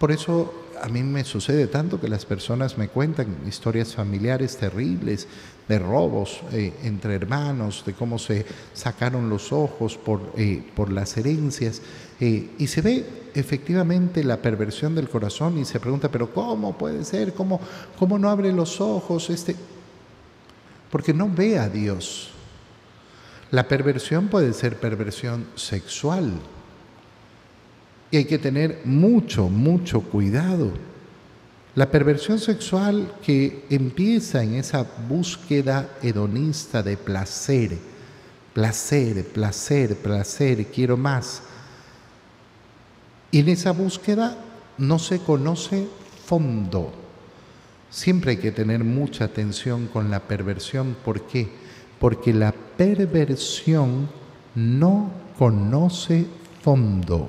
Por 0.00 0.10
eso 0.10 0.63
a 0.84 0.88
mí 0.88 1.02
me 1.02 1.24
sucede 1.24 1.66
tanto 1.66 2.00
que 2.00 2.08
las 2.08 2.26
personas 2.26 2.76
me 2.76 2.88
cuentan 2.88 3.38
historias 3.46 3.94
familiares 3.94 4.56
terribles 4.56 5.26
de 5.66 5.78
robos 5.78 6.40
eh, 6.52 6.72
entre 6.82 7.14
hermanos, 7.14 7.82
de 7.86 7.94
cómo 7.94 8.18
se 8.18 8.44
sacaron 8.74 9.30
los 9.30 9.52
ojos 9.52 9.96
por, 9.96 10.32
eh, 10.36 10.62
por 10.74 10.92
las 10.92 11.16
herencias. 11.16 11.80
Eh, 12.20 12.50
y 12.58 12.66
se 12.66 12.82
ve 12.82 13.06
efectivamente 13.34 14.22
la 14.22 14.42
perversión 14.42 14.94
del 14.94 15.08
corazón 15.08 15.58
y 15.58 15.64
se 15.64 15.80
pregunta, 15.80 16.10
pero 16.10 16.32
¿cómo 16.32 16.76
puede 16.76 17.04
ser? 17.04 17.32
¿Cómo, 17.32 17.60
cómo 17.98 18.18
no 18.18 18.28
abre 18.28 18.52
los 18.52 18.80
ojos? 18.80 19.30
Este? 19.30 19.56
porque 20.94 21.12
no 21.12 21.28
ve 21.28 21.58
a 21.58 21.68
Dios. 21.68 22.30
La 23.50 23.66
perversión 23.66 24.28
puede 24.28 24.52
ser 24.52 24.78
perversión 24.78 25.44
sexual. 25.56 26.34
Y 28.14 28.16
hay 28.16 28.26
que 28.26 28.38
tener 28.38 28.82
mucho, 28.84 29.48
mucho 29.48 30.00
cuidado. 30.00 30.70
La 31.74 31.90
perversión 31.90 32.38
sexual 32.38 33.12
que 33.26 33.64
empieza 33.70 34.40
en 34.40 34.54
esa 34.54 34.86
búsqueda 35.08 35.98
hedonista 36.00 36.80
de 36.80 36.96
placer, 36.96 37.76
placer, 38.52 39.26
placer, 39.26 39.96
placer, 39.96 40.66
quiero 40.66 40.96
más. 40.96 41.42
Y 43.32 43.40
en 43.40 43.48
esa 43.48 43.72
búsqueda 43.72 44.38
no 44.78 45.00
se 45.00 45.18
conoce 45.18 45.88
fondo. 46.24 46.92
Siempre 47.90 48.30
hay 48.30 48.36
que 48.36 48.52
tener 48.52 48.84
mucha 48.84 49.24
atención 49.24 49.88
con 49.88 50.08
la 50.08 50.20
perversión. 50.20 50.96
¿Por 51.04 51.26
qué? 51.26 51.48
Porque 51.98 52.32
la 52.32 52.54
perversión 52.76 54.08
no 54.54 55.10
conoce 55.36 56.28
fondo. 56.62 57.28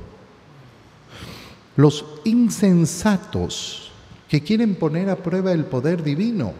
Los 1.76 2.06
insensatos 2.24 3.92
que 4.30 4.42
quieren 4.42 4.76
poner 4.76 5.10
a 5.10 5.18
prueba 5.18 5.52
el 5.52 5.66
poder 5.66 6.04
divino. 6.04 6.54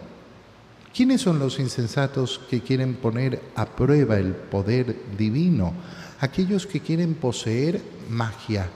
¿Quiénes 0.94 1.20
son 1.20 1.38
los 1.38 1.58
insensatos 1.58 2.40
que 2.48 2.60
quieren 2.60 2.94
poner 2.94 3.42
a 3.54 3.66
prueba 3.66 4.16
el 4.18 4.34
poder 4.34 4.96
divino? 5.16 5.72
Aquellos 6.20 6.66
que 6.66 6.80
quieren 6.80 7.14
poseer 7.14 7.82
magia, 8.08 8.68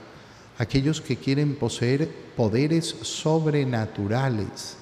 aquellos 0.57 1.01
que 1.01 1.17
quieren 1.17 1.55
poseer 1.55 2.09
poderes 2.35 2.95
sobrenaturales 3.01 4.77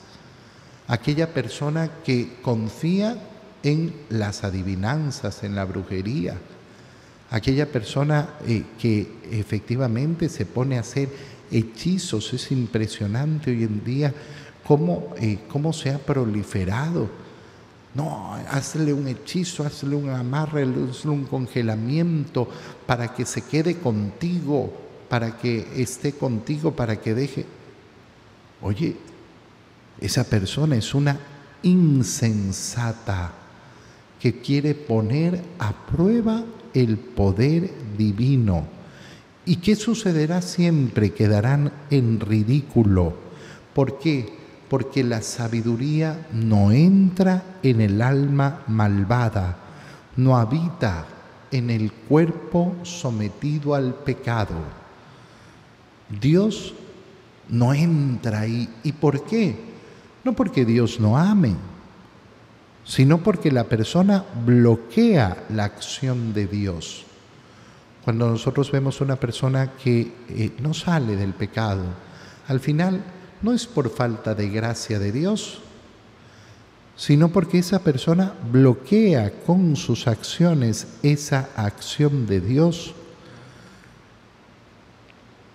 aquella 0.90 1.32
persona 1.32 1.90
que 2.04 2.38
confía 2.42 3.16
en 3.62 3.94
las 4.10 4.44
adivinanzas, 4.44 5.44
en 5.44 5.56
la 5.56 5.64
brujería, 5.64 6.36
aquella 7.30 7.72
persona 7.72 8.30
eh, 8.48 8.64
que 8.80 9.20
efectivamente 9.32 10.30
se 10.30 10.48
pone 10.48 10.78
a 10.78 10.82
hacer 10.82 11.10
hechizos. 11.52 12.34
Es 12.34 12.52
impresionante 12.52 13.52
hoy 13.52 13.64
en 13.64 13.84
día 13.84 14.14
cómo, 14.66 15.14
eh, 15.18 15.40
cómo 15.50 15.74
se 15.74 15.92
ha 15.92 15.98
proliferado. 15.98 17.10
No, 17.96 18.36
hazle 18.52 18.94
un 18.94 19.08
hechizo, 19.08 19.64
hazle 19.64 19.96
un 19.96 20.10
amarre, 20.10 20.64
hazle 20.64 21.12
un 21.12 21.26
congelamiento 21.26 22.48
para 22.86 23.14
que 23.14 23.26
se 23.26 23.42
quede 23.42 23.80
contigo, 23.80 24.72
para 25.10 25.38
que 25.38 25.68
esté 25.76 26.14
contigo, 26.14 26.72
para 26.76 27.02
que 27.02 27.16
deje. 27.16 27.46
Oye, 28.62 28.96
esa 30.00 30.24
persona 30.24 30.76
es 30.76 30.94
una 30.94 31.20
insensata 31.64 33.34
que 34.20 34.40
quiere 34.40 34.76
poner 34.76 35.42
a 35.58 35.74
prueba 35.74 36.44
el 36.74 36.98
poder 36.98 37.72
divino. 37.98 38.79
¿Y 39.50 39.56
qué 39.56 39.76
sucederá 39.76 40.44
siempre? 40.44 41.12
Quedarán 41.12 41.72
en 41.90 42.20
ridículo. 42.20 43.16
¿Por 43.74 43.98
qué? 43.98 44.32
Porque 44.70 45.04
la 45.04 45.24
sabiduría 45.24 46.28
no 46.32 46.72
entra 46.72 47.58
en 47.64 47.82
el 47.82 48.04
alma 48.04 48.62
malvada, 48.68 49.58
no 50.18 50.38
habita 50.38 51.04
en 51.50 51.72
el 51.72 51.92
cuerpo 51.92 52.76
sometido 52.84 53.74
al 53.74 53.96
pecado. 53.96 54.54
Dios 56.22 56.76
no 57.50 57.74
entra 57.74 58.42
ahí. 58.42 58.70
¿Y 58.84 58.92
por 58.92 59.26
qué? 59.26 59.56
No 60.24 60.34
porque 60.34 60.64
Dios 60.64 61.00
no 61.00 61.18
ame, 61.18 61.56
sino 62.86 63.18
porque 63.24 63.52
la 63.52 63.64
persona 63.64 64.26
bloquea 64.46 65.48
la 65.50 65.64
acción 65.64 66.36
de 66.36 66.46
Dios. 66.46 67.08
Cuando 68.10 68.28
nosotros 68.28 68.72
vemos 68.72 69.02
una 69.02 69.18
persona 69.18 69.74
que 69.74 70.12
eh, 70.30 70.54
no 70.64 70.74
sale 70.74 71.16
del 71.16 71.36
pecado, 71.36 71.84
al 72.48 72.60
final 72.60 73.04
no 73.44 73.54
es 73.54 73.68
por 73.68 73.92
falta 73.92 74.34
de 74.34 74.50
gracia 74.50 74.98
de 74.98 75.12
Dios, 75.12 75.62
sino 76.96 77.30
porque 77.30 77.60
esa 77.60 77.84
persona 77.84 78.34
bloquea 78.52 79.32
con 79.46 79.76
sus 79.76 80.08
acciones 80.08 80.88
esa 81.04 81.50
acción 81.56 82.26
de 82.26 82.42
Dios. 82.42 82.96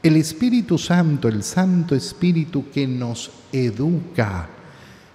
El 0.00 0.16
Espíritu 0.16 0.78
Santo, 0.78 1.26
el 1.26 1.42
Santo 1.42 1.96
Espíritu 1.96 2.70
que 2.70 2.86
nos 2.86 3.32
educa, 3.50 4.48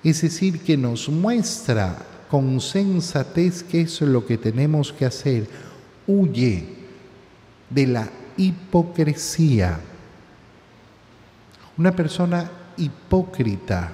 es 0.03 0.23
decir, 0.23 0.59
que 0.59 0.75
nos 0.75 1.07
muestra 1.07 1.99
con 2.29 2.59
sensatez 2.59 3.63
qué 3.63 3.79
es 3.79 4.01
lo 4.01 4.25
que 4.25 4.37
tenemos 4.37 4.91
que 4.91 5.05
hacer, 5.05 5.47
huye 6.05 6.78
de 7.69 7.87
la 7.87 8.09
hipocresía. 8.37 9.79
Una 11.77 11.91
persona 11.95 12.49
hipócrita 12.77 13.93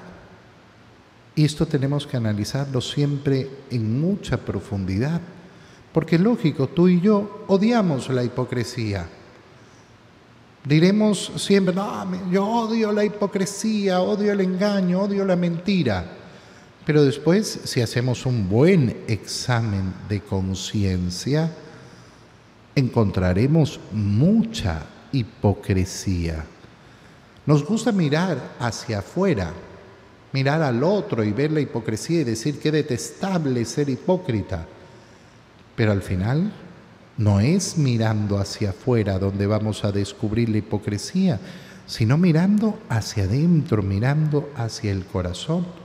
y 1.36 1.44
esto 1.44 1.66
tenemos 1.66 2.08
que 2.08 2.16
analizarlo 2.16 2.80
siempre 2.80 3.50
en 3.70 4.00
mucha 4.00 4.38
profundidad, 4.38 5.20
porque 5.92 6.18
lógico, 6.18 6.68
tú 6.68 6.88
y 6.88 7.02
yo 7.02 7.44
odiamos 7.48 8.10
la 8.10 8.24
hipocresía. 8.24 9.06
Diremos 10.64 11.34
siempre, 11.36 11.76
no, 11.76 12.32
yo 12.32 12.48
odio 12.48 12.92
la 12.92 13.04
hipocresía, 13.04 14.00
odio 14.00 14.32
el 14.32 14.42
engaño, 14.42 15.02
odio 15.02 15.26
la 15.26 15.36
mentira. 15.36 16.06
Pero 16.86 17.04
después, 17.04 17.60
si 17.66 17.82
hacemos 17.82 18.26
un 18.26 18.48
buen 18.48 19.04
examen 19.08 19.94
de 20.08 20.22
conciencia, 20.22 21.52
encontraremos 22.76 23.80
mucha 23.92 24.84
hipocresía. 25.12 26.46
Nos 27.46 27.66
gusta 27.66 27.92
mirar 27.92 28.56
hacia 28.60 29.00
afuera, 29.00 29.54
mirar 30.34 30.62
al 30.62 30.84
otro 30.84 31.24
y 31.24 31.32
ver 31.32 31.52
la 31.52 31.62
hipocresía 31.62 32.22
y 32.22 32.26
decir 32.26 32.60
que 32.60 32.72
detestable 32.72 33.64
ser 33.66 33.90
hipócrita. 33.90 34.66
Pero 35.76 35.92
al 35.92 36.02
final 36.02 36.52
no 37.18 37.40
es 37.40 37.78
mirando 37.78 38.40
hacia 38.40 38.72
afuera 38.72 39.20
donde 39.20 39.48
vamos 39.48 39.86
a 39.86 39.92
descubrir 39.92 40.50
la 40.50 40.58
hipocresía, 40.58 41.40
sino 41.86 42.18
mirando 42.18 42.80
hacia 42.90 43.24
adentro, 43.24 43.84
mirando 43.84 44.50
hacia 44.56 44.92
el 44.92 45.06
corazón. 45.06 45.85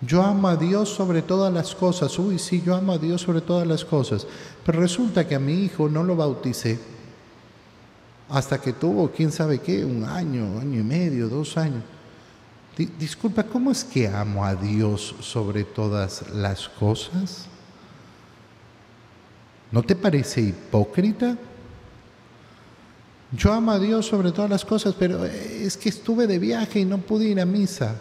Yo 0.00 0.22
amo 0.22 0.48
a 0.48 0.56
Dios 0.56 0.90
sobre 0.90 1.22
todas 1.22 1.52
las 1.52 1.74
cosas. 1.74 2.18
Uy, 2.18 2.38
sí, 2.38 2.62
yo 2.64 2.74
amo 2.74 2.92
a 2.92 2.98
Dios 2.98 3.22
sobre 3.22 3.40
todas 3.40 3.66
las 3.66 3.84
cosas. 3.84 4.26
Pero 4.64 4.80
resulta 4.80 5.26
que 5.26 5.34
a 5.34 5.40
mi 5.40 5.64
hijo 5.64 5.88
no 5.88 6.02
lo 6.04 6.16
bauticé 6.16 6.78
hasta 8.28 8.60
que 8.60 8.72
tuvo, 8.72 9.10
quién 9.10 9.30
sabe 9.30 9.60
qué, 9.60 9.84
un 9.84 10.04
año, 10.04 10.58
año 10.58 10.80
y 10.80 10.84
medio, 10.84 11.28
dos 11.28 11.56
años 11.56 11.82
disculpa, 12.76 13.44
¿cómo 13.44 13.70
es 13.70 13.84
que 13.84 14.06
amo 14.06 14.44
a 14.44 14.54
Dios 14.54 15.14
sobre 15.20 15.64
todas 15.64 16.28
las 16.34 16.68
cosas? 16.68 17.46
¿No 19.72 19.82
te 19.82 19.96
parece 19.96 20.42
hipócrita? 20.42 21.36
Yo 23.32 23.52
amo 23.52 23.72
a 23.72 23.78
Dios 23.78 24.06
sobre 24.06 24.30
todas 24.30 24.50
las 24.50 24.64
cosas, 24.64 24.94
pero 24.98 25.24
es 25.24 25.76
que 25.76 25.88
estuve 25.88 26.26
de 26.26 26.38
viaje 26.38 26.80
y 26.80 26.84
no 26.84 26.98
pude 26.98 27.26
ir 27.26 27.40
a 27.40 27.46
misa. 27.46 27.96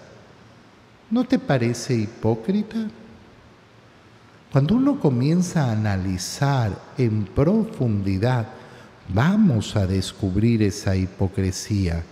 ¿No 1.11 1.23
te 1.23 1.37
parece 1.37 1.93
hipócrita? 1.93 2.87
Cuando 4.51 4.75
uno 4.75 4.99
comienza 4.99 5.65
a 5.65 5.73
analizar 5.73 6.81
en 6.97 7.25
profundidad, 7.25 8.47
vamos 9.09 9.75
a 9.75 9.85
descubrir 9.85 10.63
esa 10.63 10.95
hipocresía 10.95 12.03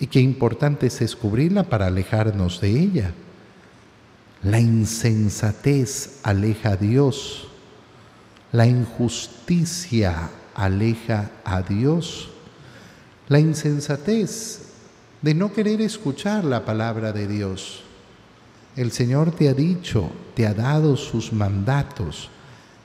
y 0.00 0.06
qué 0.06 0.20
importante 0.20 0.86
es 0.86 0.98
descubrirla 0.98 1.64
para 1.64 1.86
alejarnos 1.86 2.60
de 2.60 2.70
ella. 2.70 3.12
La 4.42 4.58
insensatez 4.58 6.20
aleja 6.22 6.70
a 6.70 6.76
Dios, 6.76 7.48
la 8.50 8.66
injusticia 8.66 10.30
aleja 10.54 11.30
a 11.44 11.62
Dios, 11.62 12.30
la 13.28 13.38
insensatez 13.38 14.62
de 15.22 15.34
no 15.34 15.52
querer 15.52 15.80
escuchar 15.82 16.44
la 16.44 16.64
palabra 16.64 17.12
de 17.12 17.28
Dios. 17.28 17.84
El 18.78 18.92
Señor 18.92 19.32
te 19.32 19.48
ha 19.48 19.54
dicho, 19.54 20.08
te 20.36 20.46
ha 20.46 20.54
dado 20.54 20.96
sus 20.96 21.32
mandatos. 21.32 22.30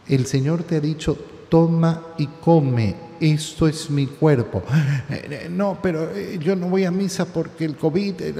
El 0.07 0.25
Señor 0.25 0.63
te 0.63 0.77
ha 0.77 0.79
dicho, 0.79 1.15
toma 1.49 2.01
y 2.17 2.25
come, 2.25 2.95
esto 3.19 3.67
es 3.67 3.91
mi 3.91 4.07
cuerpo. 4.07 4.63
Eh, 5.11 5.49
no, 5.51 5.77
pero 5.83 6.09
eh, 6.09 6.39
yo 6.41 6.55
no 6.55 6.67
voy 6.67 6.85
a 6.85 6.89
misa 6.89 7.25
porque 7.25 7.65
el 7.65 7.77
COVID 7.77 8.21
eh. 8.21 8.33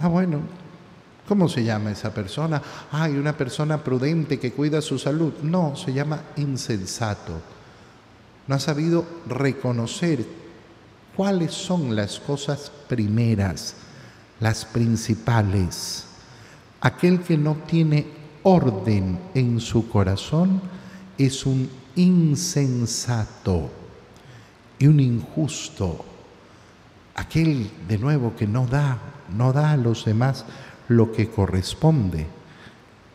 Ah, 0.00 0.08
bueno, 0.08 0.40
¿cómo 1.28 1.48
se 1.48 1.62
llama 1.62 1.92
esa 1.92 2.12
persona? 2.12 2.60
Hay 2.90 3.12
una 3.12 3.36
persona 3.36 3.84
prudente 3.84 4.40
que 4.40 4.50
cuida 4.50 4.82
su 4.82 4.98
salud. 4.98 5.32
No, 5.44 5.76
se 5.76 5.92
llama 5.92 6.22
insensato. 6.38 7.40
No 8.48 8.56
ha 8.56 8.58
sabido 8.58 9.04
reconocer 9.28 10.26
cuáles 11.14 11.52
son 11.52 11.94
las 11.94 12.18
cosas 12.18 12.72
primeras, 12.88 13.76
las 14.40 14.64
principales. 14.64 16.04
Aquel 16.80 17.20
que 17.20 17.36
no 17.38 17.56
tiene 17.66 18.06
orden 18.42 19.18
en 19.34 19.60
su 19.60 19.88
corazón 19.88 20.60
es 21.18 21.46
un 21.46 21.68
insensato 21.96 23.70
y 24.78 24.86
un 24.86 25.00
injusto, 25.00 26.04
aquel 27.14 27.70
de 27.88 27.98
nuevo 27.98 28.36
que 28.36 28.46
no 28.46 28.66
da, 28.66 28.98
no 29.34 29.52
da 29.52 29.72
a 29.72 29.76
los 29.76 30.04
demás 30.04 30.44
lo 30.88 31.12
que 31.12 31.30
corresponde. 31.30 32.26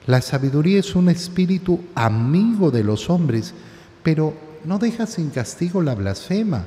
La 0.07 0.21
sabiduría 0.21 0.79
es 0.79 0.95
un 0.95 1.09
espíritu 1.09 1.79
amigo 1.93 2.71
de 2.71 2.83
los 2.83 3.09
hombres, 3.09 3.53
pero 4.01 4.33
no 4.65 4.79
deja 4.79 5.05
sin 5.05 5.29
castigo 5.29 5.81
la 5.81 5.93
blasfema. 5.93 6.65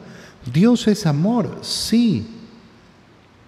Dios 0.53 0.87
es 0.87 1.07
amor, 1.07 1.59
sí, 1.63 2.44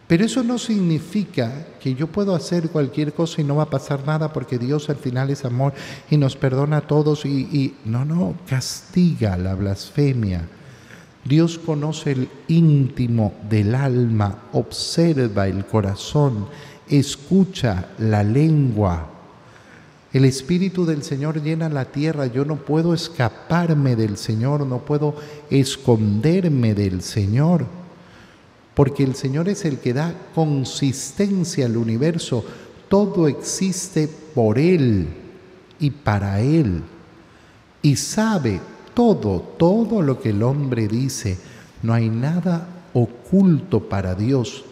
pero 0.08 0.24
eso 0.24 0.44
no 0.44 0.58
significa 0.58 1.66
que 1.80 1.94
yo 1.94 2.06
puedo 2.06 2.34
hacer 2.34 2.70
cualquier 2.70 3.12
cosa 3.12 3.40
y 3.40 3.44
no 3.44 3.56
va 3.56 3.64
a 3.64 3.70
pasar 3.70 4.06
nada 4.06 4.32
porque 4.32 4.58
Dios 4.58 4.88
al 4.88 4.96
final 4.96 5.30
es 5.30 5.44
amor 5.44 5.72
y 6.10 6.16
nos 6.16 6.36
perdona 6.36 6.78
a 6.78 6.86
todos 6.86 7.24
y, 7.24 7.48
y 7.52 7.74
no, 7.84 8.04
no, 8.04 8.34
castiga 8.48 9.36
la 9.36 9.54
blasfemia. 9.54 10.48
Dios 11.24 11.58
conoce 11.58 12.12
el 12.12 12.28
íntimo 12.46 13.34
del 13.50 13.74
alma, 13.74 14.44
observa 14.52 15.48
el 15.48 15.66
corazón, 15.66 16.46
escucha 16.88 17.86
la 17.98 18.22
lengua. 18.22 19.10
El 20.12 20.24
Espíritu 20.24 20.86
del 20.86 21.02
Señor 21.02 21.42
llena 21.42 21.68
la 21.68 21.86
tierra. 21.86 22.26
Yo 22.26 22.44
no 22.44 22.56
puedo 22.56 22.94
escaparme 22.94 23.96
del 23.96 24.16
Señor, 24.16 24.64
no 24.64 24.78
puedo 24.78 25.16
esconderme 25.50 26.74
del 26.74 27.02
Señor 27.02 27.66
porque 28.76 29.04
el 29.04 29.14
Señor 29.14 29.48
es 29.48 29.64
el 29.64 29.78
que 29.78 29.94
da 29.94 30.14
consistencia 30.34 31.64
al 31.64 31.78
universo. 31.78 32.44
Todo 32.90 33.26
existe 33.26 34.06
por 34.06 34.58
Él 34.58 35.08
y 35.80 35.90
para 35.90 36.42
Él. 36.42 36.82
Y 37.80 37.96
sabe 37.96 38.60
todo, 38.92 39.40
todo 39.56 40.02
lo 40.02 40.20
que 40.20 40.28
el 40.28 40.42
hombre 40.42 40.88
dice. 40.88 41.38
No 41.82 41.94
hay 41.94 42.10
nada 42.10 42.68
oculto 42.92 43.88
para 43.88 44.14
Dios. 44.14 44.62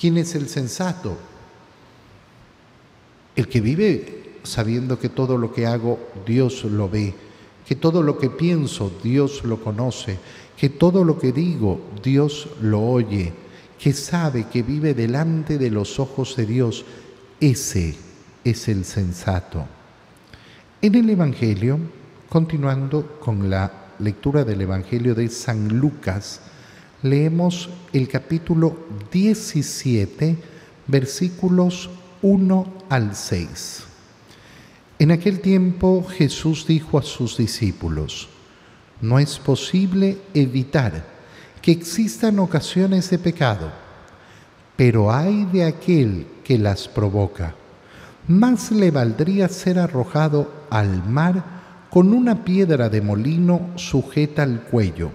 ¿Quién 0.00 0.18
es 0.18 0.34
el 0.34 0.48
sensato? 0.48 1.16
El 3.36 3.46
que 3.46 3.60
vive 3.60 4.32
sabiendo 4.42 4.98
que 4.98 5.10
todo 5.10 5.38
lo 5.38 5.52
que 5.52 5.64
hago 5.64 6.00
Dios 6.26 6.64
lo 6.64 6.88
ve, 6.88 7.14
que 7.64 7.76
todo 7.76 8.02
lo 8.02 8.18
que 8.18 8.30
pienso 8.30 8.90
Dios 9.00 9.44
lo 9.44 9.62
conoce, 9.62 10.18
que 10.58 10.68
todo 10.68 11.04
lo 11.04 11.18
que 11.18 11.32
digo 11.32 11.80
Dios 12.02 12.48
lo 12.60 12.82
oye, 12.82 13.32
que 13.78 13.92
sabe 13.92 14.48
que 14.48 14.62
vive 14.62 14.92
delante 14.92 15.56
de 15.56 15.70
los 15.70 16.00
ojos 16.00 16.34
de 16.36 16.46
Dios, 16.46 16.84
ese 17.40 17.94
es 18.42 18.66
el 18.68 18.84
sensato. 18.84 19.66
En 20.82 20.96
el 20.96 21.08
Evangelio, 21.10 21.78
continuando 22.28 23.18
con 23.20 23.48
la 23.48 23.72
lectura 24.00 24.44
del 24.44 24.62
Evangelio 24.62 25.14
de 25.14 25.28
San 25.28 25.78
Lucas, 25.78 26.40
leemos 27.02 27.70
el 27.92 28.08
capítulo 28.08 28.76
17, 29.12 30.36
versículos 30.88 31.88
1 32.22 32.72
al 32.88 33.14
6. 33.14 33.84
En 34.98 35.12
aquel 35.12 35.38
tiempo 35.38 36.04
Jesús 36.04 36.66
dijo 36.66 36.98
a 36.98 37.02
sus 37.02 37.36
discípulos, 37.36 38.28
no 39.00 39.18
es 39.18 39.38
posible 39.38 40.18
evitar 40.34 41.04
que 41.62 41.72
existan 41.72 42.38
ocasiones 42.38 43.10
de 43.10 43.18
pecado, 43.18 43.70
pero 44.76 45.12
hay 45.12 45.44
de 45.46 45.64
aquel 45.64 46.26
que 46.44 46.58
las 46.58 46.88
provoca. 46.88 47.54
Más 48.26 48.70
le 48.70 48.90
valdría 48.90 49.48
ser 49.48 49.78
arrojado 49.78 50.52
al 50.70 51.04
mar 51.04 51.44
con 51.90 52.12
una 52.12 52.44
piedra 52.44 52.88
de 52.88 53.00
molino 53.00 53.70
sujeta 53.76 54.42
al 54.42 54.62
cuello, 54.62 55.10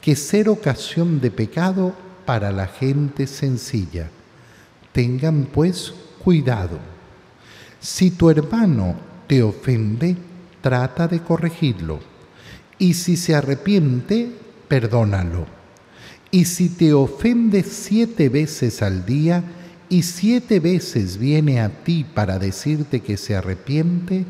que 0.00 0.16
ser 0.16 0.48
ocasión 0.48 1.20
de 1.20 1.30
pecado 1.30 1.94
para 2.24 2.50
la 2.50 2.66
gente 2.66 3.26
sencilla. 3.26 4.08
Tengan 4.92 5.48
pues 5.52 5.92
cuidado. 6.22 6.78
Si 7.80 8.10
tu 8.10 8.30
hermano 8.30 8.96
te 9.26 9.42
ofende, 9.42 10.16
trata 10.60 11.06
de 11.06 11.20
corregirlo. 11.20 12.15
Y 12.78 12.94
si 12.94 13.16
se 13.16 13.34
arrepiente, 13.34 14.30
perdónalo. 14.68 15.46
Y 16.30 16.44
si 16.44 16.68
te 16.68 16.92
ofende 16.92 17.62
siete 17.62 18.28
veces 18.28 18.82
al 18.82 19.06
día 19.06 19.44
y 19.88 20.02
siete 20.02 20.60
veces 20.60 21.18
viene 21.18 21.60
a 21.60 21.68
ti 21.84 22.04
para 22.04 22.38
decirte 22.38 23.00
que 23.00 23.16
se 23.16 23.36
arrepiente, 23.36 24.24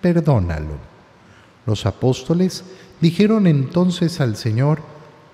perdónalo. 0.00 0.78
Los 1.66 1.86
apóstoles 1.86 2.64
dijeron 3.00 3.46
entonces 3.46 4.20
al 4.20 4.36
Señor, 4.36 4.82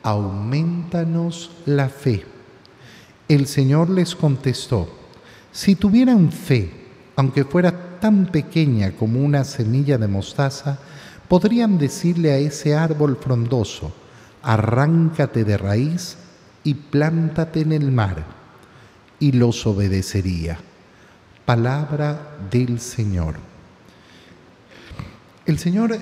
aumentanos 0.03 1.51
la 1.67 1.89
fe. 1.89 2.25
El 3.29 3.47
Señor 3.47 3.91
les 3.91 4.15
contestó, 4.15 4.89
si 5.53 5.75
tuvieran 5.75 6.31
fe, 6.31 6.71
aunque 7.17 7.45
fuera 7.45 7.99
tan 7.99 8.27
pequeña 8.27 8.93
como 8.93 9.21
una 9.21 9.45
semilla 9.45 9.99
de 9.99 10.07
mostaza, 10.07 10.79
podrían 11.29 11.79
decirle 11.79 12.33
a 12.33 12.39
ese 12.39 12.75
árbol 12.75 13.17
frondoso, 13.17 13.93
arráncate 14.43 15.45
de 15.45 15.57
raíz 15.57 16.17
y 16.65 16.75
plántate 16.75 17.61
en 17.61 17.73
el 17.73 17.91
mar, 17.91 18.25
y 19.19 19.33
los 19.33 19.67
obedecería. 19.67 20.59
Palabra 21.45 22.37
del 22.51 22.81
Señor. 22.81 23.37
El 25.47 25.59
Señor 25.59 25.97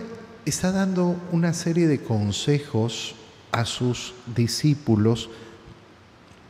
está 0.45 0.73
dando 0.73 1.17
una 1.33 1.53
serie 1.53 1.87
de 1.87 2.01
consejos 2.01 3.15
a 3.53 3.65
sus 3.65 4.15
discípulos, 4.35 5.31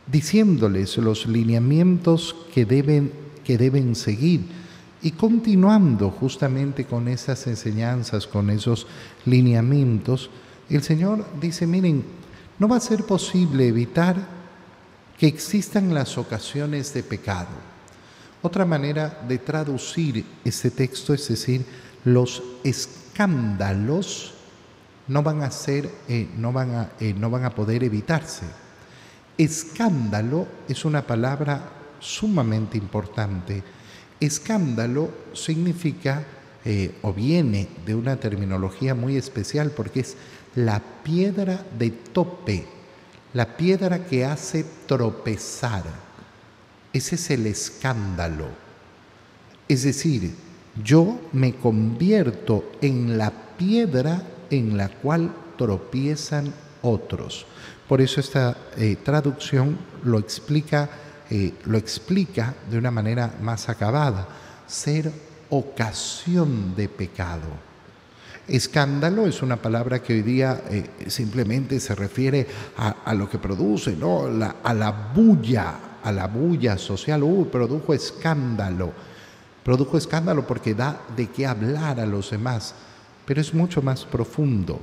diciéndoles 0.06 0.96
los 0.98 1.26
lineamientos 1.26 2.36
que 2.52 2.64
deben, 2.64 3.12
que 3.44 3.58
deben 3.58 3.94
seguir 3.94 4.63
y 5.04 5.12
continuando 5.12 6.10
justamente 6.10 6.86
con 6.86 7.08
esas 7.08 7.46
enseñanzas, 7.46 8.26
con 8.26 8.48
esos 8.48 8.86
lineamientos, 9.26 10.30
el 10.70 10.82
Señor 10.82 11.26
dice, 11.38 11.66
miren, 11.66 12.02
no 12.58 12.68
va 12.68 12.76
a 12.78 12.80
ser 12.80 13.04
posible 13.04 13.68
evitar 13.68 14.16
que 15.18 15.26
existan 15.26 15.92
las 15.92 16.16
ocasiones 16.16 16.94
de 16.94 17.02
pecado. 17.02 17.50
Otra 18.40 18.64
manera 18.64 19.22
de 19.28 19.36
traducir 19.36 20.24
este 20.42 20.70
texto 20.70 21.12
es 21.12 21.28
decir, 21.28 21.66
los 22.04 22.42
escándalos 22.64 24.32
no 25.08 25.22
van 25.22 25.42
a 25.42 25.50
ser, 25.50 25.90
eh, 26.08 26.30
no, 26.38 26.50
van 26.50 26.90
eh, 26.98 27.12
no 27.12 27.28
van 27.28 27.44
a 27.44 27.54
poder 27.54 27.84
evitarse. 27.84 28.46
Escándalo 29.36 30.48
es 30.66 30.86
una 30.86 31.02
palabra 31.06 31.60
sumamente 32.00 32.78
importante. 32.78 33.62
Escándalo 34.20 35.10
significa 35.32 36.24
eh, 36.64 36.94
o 37.02 37.12
viene 37.12 37.68
de 37.84 37.94
una 37.94 38.16
terminología 38.16 38.94
muy 38.94 39.16
especial 39.16 39.70
porque 39.70 40.00
es 40.00 40.16
la 40.54 40.80
piedra 41.02 41.64
de 41.78 41.90
tope, 41.90 42.64
la 43.32 43.56
piedra 43.56 44.06
que 44.06 44.24
hace 44.24 44.64
tropezar. 44.86 45.84
Ese 46.92 47.16
es 47.16 47.30
el 47.30 47.46
escándalo. 47.46 48.46
Es 49.68 49.82
decir, 49.82 50.34
yo 50.82 51.20
me 51.32 51.54
convierto 51.54 52.72
en 52.80 53.18
la 53.18 53.32
piedra 53.58 54.22
en 54.50 54.76
la 54.76 54.88
cual 54.88 55.34
tropiezan 55.56 56.52
otros. 56.82 57.46
Por 57.88 58.00
eso 58.00 58.20
esta 58.20 58.56
eh, 58.76 58.96
traducción 59.02 59.78
lo 60.04 60.18
explica, 60.18 60.88
eh, 61.30 61.54
lo 61.64 61.78
explica 61.78 62.54
de 62.70 62.78
una 62.78 62.90
manera 62.90 63.34
más 63.40 63.68
acabada, 63.68 64.28
ser 64.66 65.10
ocasión 65.50 66.74
de 66.74 66.88
pecado. 66.88 67.48
Escándalo 68.46 69.26
es 69.26 69.40
una 69.40 69.56
palabra 69.56 70.02
que 70.02 70.12
hoy 70.12 70.22
día 70.22 70.62
eh, 70.68 70.84
simplemente 71.06 71.80
se 71.80 71.94
refiere 71.94 72.46
a, 72.76 73.14
lo 73.14 73.28
que 73.28 73.38
produce, 73.38 73.96
¿no? 73.96 74.26
a 74.62 74.74
la 74.74 74.90
bulla, 75.14 75.98
a 76.02 76.12
la 76.12 76.26
bulla 76.26 76.76
social. 76.76 77.22
Uh, 77.22 77.48
produjo 77.50 77.94
escándalo. 77.94 78.92
Produjo 79.62 79.96
escándalo 79.96 80.46
porque 80.46 80.74
da 80.74 81.00
de 81.16 81.28
qué 81.28 81.46
hablar 81.46 81.98
a 81.98 82.04
los 82.04 82.30
demás, 82.30 82.74
pero 83.24 83.40
es 83.40 83.54
mucho 83.54 83.80
más 83.80 84.04
profundo. 84.04 84.78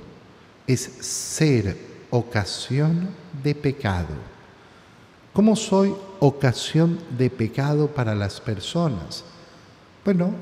Es 0.65 0.81
ser 0.81 1.77
ocasión 2.09 3.09
de 3.43 3.53
pecado. 3.53 4.30
¿Cómo 5.33 5.55
soy 5.55 5.93
ocasión 6.19 6.99
de 7.17 7.29
pecado 7.29 7.87
para 7.87 8.13
las 8.15 8.41
personas? 8.41 9.23
Bueno, 10.03 10.33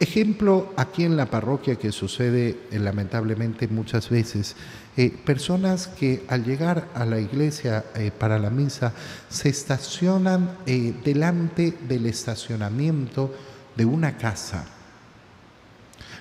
Ejemplo 0.00 0.72
aquí 0.76 1.02
en 1.02 1.16
la 1.16 1.26
parroquia 1.26 1.74
que 1.74 1.90
sucede 1.90 2.56
eh, 2.70 2.78
lamentablemente 2.78 3.66
muchas 3.66 4.08
veces, 4.08 4.54
eh, 4.96 5.10
personas 5.10 5.88
que 5.88 6.24
al 6.28 6.44
llegar 6.44 6.86
a 6.94 7.04
la 7.04 7.18
iglesia 7.18 7.84
eh, 7.96 8.12
para 8.16 8.38
la 8.38 8.48
misa 8.48 8.92
se 9.28 9.48
estacionan 9.48 10.58
delante 11.04 11.76
del 11.88 12.06
estacionamiento 12.06 13.34
de 13.74 13.84
una 13.84 14.16
casa. 14.16 14.66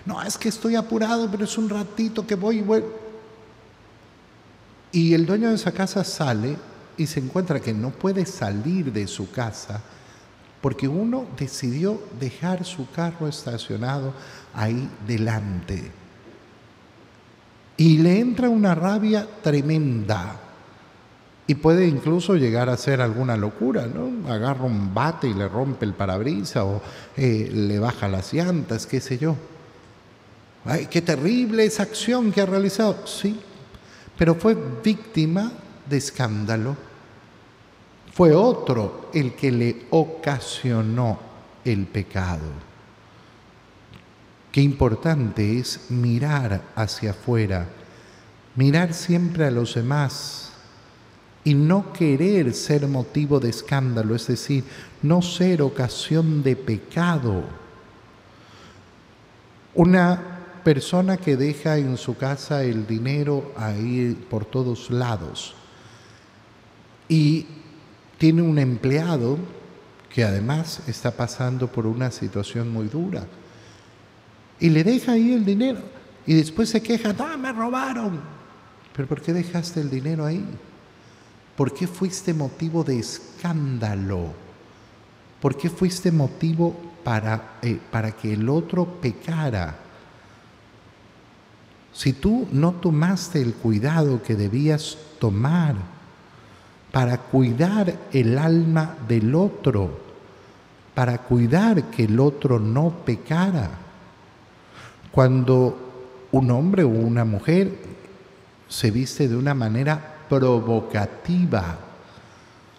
No, 0.07 0.23
es 0.23 0.39
que 0.39 0.49
estoy 0.49 0.75
apurado, 0.75 1.29
pero 1.29 1.43
es 1.43 1.57
un 1.57 1.69
ratito 1.69 2.25
que 2.25 2.33
voy 2.33 2.59
y 2.59 2.61
vuelvo. 2.61 3.06
Y 4.91 5.13
el 5.13 5.25
dueño 5.25 5.49
de 5.49 5.55
esa 5.55 5.71
casa 5.71 6.03
sale 6.03 6.55
y 6.97 7.05
se 7.07 7.19
encuentra 7.19 7.59
que 7.59 7.73
no 7.73 7.91
puede 7.91 8.25
salir 8.25 8.91
de 8.91 9.07
su 9.07 9.31
casa 9.31 9.81
porque 10.61 10.87
uno 10.87 11.25
decidió 11.37 12.01
dejar 12.19 12.65
su 12.65 12.89
carro 12.91 13.27
estacionado 13.27 14.13
ahí 14.53 14.89
delante. 15.05 15.91
Y 17.77 17.99
le 17.99 18.19
entra 18.19 18.49
una 18.49 18.73
rabia 18.73 19.27
tremenda. 19.43 20.39
Y 21.45 21.55
puede 21.55 21.87
incluso 21.87 22.35
llegar 22.35 22.69
a 22.69 22.75
ser 22.75 22.99
alguna 22.99 23.37
locura, 23.37 23.87
¿no? 23.87 24.29
Agarra 24.29 24.65
un 24.65 24.93
bate 24.93 25.29
y 25.29 25.33
le 25.33 25.47
rompe 25.47 25.85
el 25.85 25.93
parabrisa 25.93 26.65
o 26.65 26.81
eh, 27.15 27.49
le 27.53 27.79
baja 27.79 28.09
las 28.09 28.33
llantas, 28.33 28.85
qué 28.85 28.99
sé 28.99 29.17
yo. 29.17 29.35
¡Ay, 30.65 30.87
qué 30.87 31.01
terrible 31.01 31.63
esa 31.63 31.83
acción 31.83 32.33
que 32.33 32.41
ha 32.41 32.45
realizado! 32.45 33.07
Sí, 33.07 33.39
pero 34.17 34.35
fue 34.35 34.57
víctima 34.83 35.51
de 35.87 35.97
escándalo 35.97 36.75
fue 38.17 38.33
otro 38.33 39.11
el 39.13 39.35
que 39.35 39.51
le 39.51 39.85
ocasionó 39.91 41.19
el 41.63 41.85
pecado. 41.85 42.47
Qué 44.51 44.59
importante 44.61 45.59
es 45.59 45.91
mirar 45.91 46.63
hacia 46.75 47.11
afuera, 47.11 47.67
mirar 48.55 48.95
siempre 48.95 49.45
a 49.45 49.51
los 49.51 49.75
demás 49.75 50.51
y 51.43 51.53
no 51.53 51.93
querer 51.93 52.55
ser 52.55 52.87
motivo 52.87 53.39
de 53.39 53.51
escándalo, 53.51 54.15
es 54.15 54.25
decir, 54.25 54.63
no 55.03 55.21
ser 55.21 55.61
ocasión 55.61 56.41
de 56.41 56.55
pecado. 56.55 57.43
Una 59.75 60.36
persona 60.63 61.17
que 61.17 61.37
deja 61.37 61.77
en 61.77 61.97
su 61.97 62.17
casa 62.17 62.63
el 62.63 62.85
dinero 62.85 63.53
ahí 63.57 64.17
por 64.29 64.45
todos 64.45 64.89
lados 64.89 65.55
y 67.07 67.45
tiene 68.17 68.41
un 68.41 68.59
empleado 68.59 69.37
que 70.13 70.23
además 70.23 70.81
está 70.87 71.11
pasando 71.11 71.67
por 71.67 71.85
una 71.85 72.11
situación 72.11 72.71
muy 72.71 72.87
dura 72.87 73.25
y 74.59 74.69
le 74.69 74.83
deja 74.83 75.13
ahí 75.13 75.33
el 75.33 75.45
dinero 75.45 75.79
y 76.25 76.33
después 76.33 76.69
se 76.69 76.81
queja, 76.81 77.15
¡ah, 77.19 77.37
me 77.37 77.53
robaron! 77.53 78.19
¿Pero 78.93 79.07
por 79.07 79.21
qué 79.21 79.31
dejaste 79.31 79.79
el 79.79 79.89
dinero 79.89 80.25
ahí? 80.25 80.43
¿Por 81.55 81.73
qué 81.73 81.87
fuiste 81.87 82.33
motivo 82.33 82.83
de 82.83 82.99
escándalo? 82.99 84.33
¿Por 85.41 85.55
qué 85.55 85.69
fuiste 85.69 86.11
motivo 86.11 86.75
para, 87.03 87.59
eh, 87.61 87.79
para 87.91 88.11
que 88.11 88.33
el 88.33 88.49
otro 88.49 88.85
pecara? 88.85 89.86
Si 91.97 92.13
tú 92.13 92.47
no 92.51 92.73
tomaste 92.73 93.41
el 93.41 93.55
cuidado 93.55 94.21
que 94.21 94.35
debías 94.35 94.99
tomar, 95.17 95.73
para 96.91 97.17
cuidar 97.17 97.91
el 98.13 98.37
alma 98.37 98.97
del 99.07 99.33
otro, 99.33 99.97
para 100.93 101.17
cuidar 101.23 101.85
que 101.85 102.03
el 102.03 102.19
otro 102.19 102.59
no 102.59 102.91
pecara. 103.03 103.71
Cuando 105.11 106.27
un 106.31 106.51
hombre 106.51 106.83
o 106.83 106.89
una 106.89 107.25
mujer 107.25 107.75
se 108.69 108.91
viste 108.91 109.27
de 109.27 109.35
una 109.35 109.55
manera 109.55 110.17
provocativa, 110.29 111.79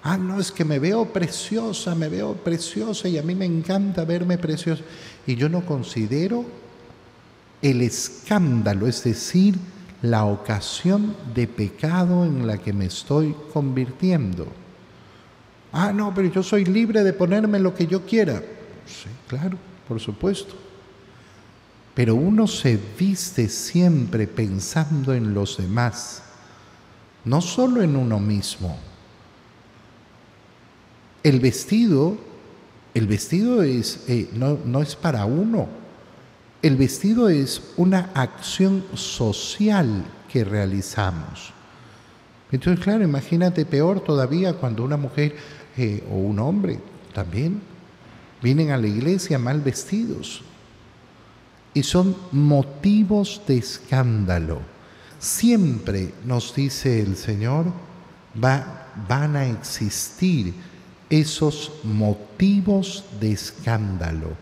Ah, 0.00 0.16
no, 0.16 0.38
es 0.38 0.52
que 0.52 0.64
me 0.64 0.78
veo 0.78 1.07
preciosa, 1.07 1.92
me 1.96 2.09
veo 2.09 2.33
preciosa 2.35 3.09
y 3.09 3.18
a 3.18 3.22
mí 3.22 3.35
me 3.35 3.44
encanta 3.44 4.04
verme 4.04 4.38
preciosa. 4.38 4.85
Y 5.26 5.35
yo 5.35 5.48
no 5.48 5.66
considero 5.66 6.44
el 7.62 7.82
escándalo, 7.82 8.86
es 8.86 9.02
decir, 9.04 9.56
la 10.02 10.24
ocasión 10.24 11.16
de 11.34 11.48
pecado 11.48 12.24
en 12.24 12.46
la 12.46 12.58
que 12.58 12.72
me 12.72 12.86
estoy 12.86 13.34
convirtiendo. 13.52 14.46
Ah, 15.72 15.92
no, 15.92 16.14
pero 16.14 16.28
yo 16.28 16.42
soy 16.42 16.64
libre 16.64 17.02
de 17.02 17.12
ponerme 17.12 17.58
lo 17.58 17.74
que 17.74 17.86
yo 17.86 18.04
quiera. 18.04 18.40
Sí, 18.86 19.08
claro, 19.26 19.58
por 19.86 20.00
supuesto. 20.00 20.54
Pero 21.94 22.14
uno 22.14 22.46
se 22.46 22.78
viste 22.98 23.48
siempre 23.48 24.26
pensando 24.28 25.12
en 25.12 25.34
los 25.34 25.58
demás, 25.58 26.22
no 27.24 27.40
solo 27.40 27.82
en 27.82 27.96
uno 27.96 28.20
mismo. 28.20 28.78
El 31.24 31.40
vestido, 31.40 32.16
el 32.94 33.08
vestido 33.08 33.62
es, 33.64 34.04
eh, 34.06 34.30
no, 34.32 34.58
no 34.64 34.80
es 34.80 34.94
para 34.94 35.24
uno, 35.24 35.68
el 36.68 36.76
vestido 36.76 37.31
es 37.31 37.62
una 37.78 38.11
acción 38.14 38.85
social 38.94 40.04
que 40.31 40.44
realizamos. 40.44 41.54
Entonces, 42.52 42.85
claro, 42.85 43.04
imagínate 43.04 43.64
peor 43.64 44.00
todavía 44.00 44.52
cuando 44.52 44.85
una 44.85 44.98
mujer 44.98 45.35
eh, 45.78 46.04
o 46.11 46.16
un 46.16 46.38
hombre 46.38 46.78
también 47.14 47.62
vienen 48.42 48.70
a 48.70 48.76
la 48.76 48.87
iglesia 48.87 49.38
mal 49.38 49.62
vestidos 49.62 50.42
y 51.72 51.83
son 51.83 52.14
motivos 52.33 53.40
de 53.46 53.57
escándalo. 53.57 54.61
Siempre 55.18 56.12
nos 56.26 56.54
dice 56.54 57.00
el 57.00 57.16
Señor, 57.16 57.66
va, 58.42 58.88
van 59.09 59.37
a 59.37 59.46
existir 59.46 60.52
esos 61.09 61.72
motivos 61.83 63.04
de 63.18 63.33
escándalo. 63.33 64.37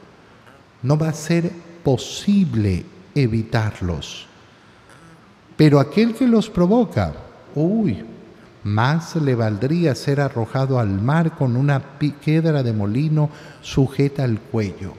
No 0.82 0.98
va 0.98 1.10
a 1.10 1.14
ser 1.14 1.52
posible 1.86 2.84
evitarlos. 3.14 4.26
Pero 5.56 5.78
aquel 5.78 6.16
que 6.16 6.26
los 6.26 6.50
provoca, 6.50 7.14
uy, 7.54 8.04
más 8.64 9.14
le 9.14 9.36
valdría 9.36 9.94
ser 9.94 10.20
arrojado 10.20 10.80
al 10.80 11.00
mar 11.00 11.36
con 11.36 11.56
una 11.56 11.78
piedra 11.78 12.64
de 12.64 12.72
molino 12.72 13.30
sujeta 13.62 14.24
al 14.24 14.40
cuello. 14.40 14.94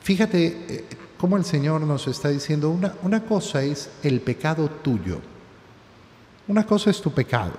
Fíjate 0.00 0.46
eh, 0.46 0.84
cómo 1.18 1.36
el 1.36 1.44
Señor 1.44 1.80
nos 1.80 2.06
está 2.06 2.28
diciendo, 2.28 2.70
una, 2.70 2.94
una 3.02 3.24
cosa 3.24 3.64
es 3.64 3.90
el 4.04 4.20
pecado 4.20 4.70
tuyo, 4.70 5.18
una 6.46 6.64
cosa 6.64 6.90
es 6.90 7.00
tu 7.00 7.10
pecado, 7.10 7.54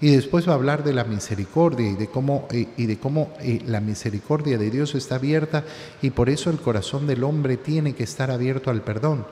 y 0.00 0.10
después 0.14 0.46
va 0.46 0.52
a 0.52 0.56
hablar 0.56 0.84
de 0.84 0.92
la 0.92 1.04
misericordia 1.04 1.88
y 1.90 1.94
de 1.94 2.08
cómo, 2.08 2.46
eh, 2.50 2.68
y 2.76 2.86
de 2.86 2.98
cómo 2.98 3.32
eh, 3.40 3.62
la 3.66 3.80
misericordia 3.80 4.58
de 4.58 4.70
Dios 4.70 4.94
está 4.94 5.14
abierta 5.14 5.64
y 6.02 6.10
por 6.10 6.28
eso 6.28 6.50
el 6.50 6.58
corazón 6.58 7.06
del 7.06 7.24
hombre 7.24 7.56
tiene 7.56 7.94
que 7.94 8.04
estar 8.04 8.30
abierto 8.30 8.70
al 8.70 8.82
perdón. 8.82 9.26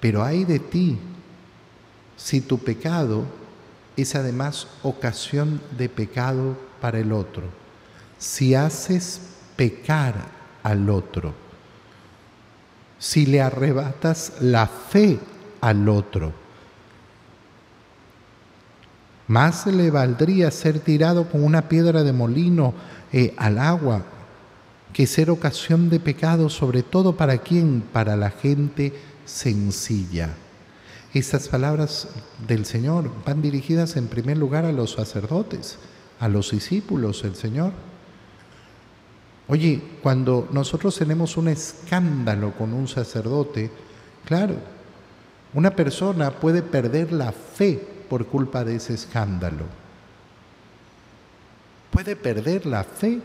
Pero 0.00 0.22
hay 0.22 0.44
de 0.44 0.58
ti 0.58 0.98
si 2.16 2.42
tu 2.42 2.58
pecado 2.58 3.24
es 3.96 4.14
además 4.14 4.68
ocasión 4.82 5.60
de 5.78 5.88
pecado 5.88 6.56
para 6.80 6.98
el 6.98 7.12
otro. 7.12 7.44
Si 8.18 8.54
haces 8.54 9.20
pecar 9.56 10.14
al 10.62 10.90
otro. 10.90 11.34
Si 12.98 13.26
le 13.26 13.40
arrebatas 13.40 14.34
la 14.40 14.66
fe 14.66 15.18
al 15.60 15.88
otro 15.88 16.41
más 19.32 19.66
le 19.66 19.90
valdría 19.90 20.50
ser 20.50 20.80
tirado 20.80 21.26
con 21.26 21.42
una 21.42 21.66
piedra 21.66 22.02
de 22.02 22.12
molino 22.12 22.74
eh, 23.14 23.32
al 23.38 23.58
agua 23.58 24.04
que 24.92 25.06
ser 25.06 25.30
ocasión 25.30 25.88
de 25.88 26.00
pecado, 26.00 26.50
sobre 26.50 26.82
todo 26.82 27.16
para 27.16 27.38
quién, 27.38 27.82
para 27.94 28.14
la 28.14 28.28
gente 28.28 28.92
sencilla. 29.24 30.34
Estas 31.14 31.48
palabras 31.48 32.08
del 32.46 32.66
Señor 32.66 33.10
van 33.24 33.40
dirigidas 33.40 33.96
en 33.96 34.08
primer 34.08 34.36
lugar 34.36 34.66
a 34.66 34.72
los 34.72 34.92
sacerdotes, 34.92 35.78
a 36.20 36.28
los 36.28 36.50
discípulos 36.50 37.22
del 37.22 37.34
Señor. 37.34 37.72
Oye, 39.48 39.82
cuando 40.02 40.46
nosotros 40.52 40.94
tenemos 40.94 41.38
un 41.38 41.48
escándalo 41.48 42.52
con 42.52 42.74
un 42.74 42.86
sacerdote, 42.86 43.70
claro, 44.26 44.56
una 45.54 45.74
persona 45.74 46.32
puede 46.32 46.60
perder 46.60 47.12
la 47.12 47.32
fe 47.32 47.91
por 48.12 48.26
culpa 48.26 48.62
de 48.62 48.76
ese 48.76 48.92
escándalo. 48.92 49.64
Puede 51.90 52.14
perder 52.14 52.66
la 52.66 52.84
fe. 52.84 53.22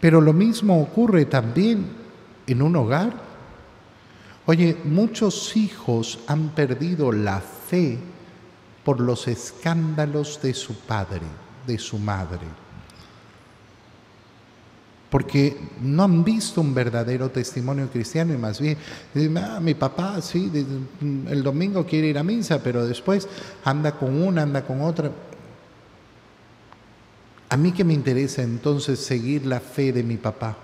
Pero 0.00 0.22
lo 0.22 0.32
mismo 0.32 0.80
ocurre 0.80 1.26
también 1.26 1.86
en 2.46 2.62
un 2.62 2.74
hogar. 2.74 3.12
Oye, 4.46 4.78
muchos 4.84 5.58
hijos 5.58 6.20
han 6.26 6.54
perdido 6.54 7.12
la 7.12 7.38
fe 7.42 7.98
por 8.82 8.98
los 8.98 9.28
escándalos 9.28 10.40
de 10.40 10.54
su 10.54 10.76
padre, 10.76 11.26
de 11.66 11.76
su 11.78 11.98
madre 11.98 12.63
porque 15.14 15.56
no 15.80 16.02
han 16.02 16.24
visto 16.24 16.60
un 16.60 16.74
verdadero 16.74 17.30
testimonio 17.30 17.88
cristiano 17.88 18.34
y 18.34 18.36
más 18.36 18.60
bien 18.60 18.76
ah, 19.36 19.60
mi 19.62 19.74
papá 19.74 20.20
sí, 20.20 20.50
el 21.30 21.40
domingo 21.40 21.86
quiere 21.86 22.08
ir 22.08 22.18
a 22.18 22.24
misa, 22.24 22.60
pero 22.60 22.84
después 22.84 23.28
anda 23.64 23.92
con 23.92 24.20
una, 24.20 24.42
anda 24.42 24.66
con 24.66 24.80
otra. 24.80 25.12
A 27.48 27.56
mí 27.56 27.70
que 27.70 27.84
me 27.84 27.94
interesa 27.94 28.42
entonces 28.42 28.98
seguir 28.98 29.46
la 29.46 29.60
fe 29.60 29.92
de 29.92 30.02
mi 30.02 30.16
papá. 30.16 30.56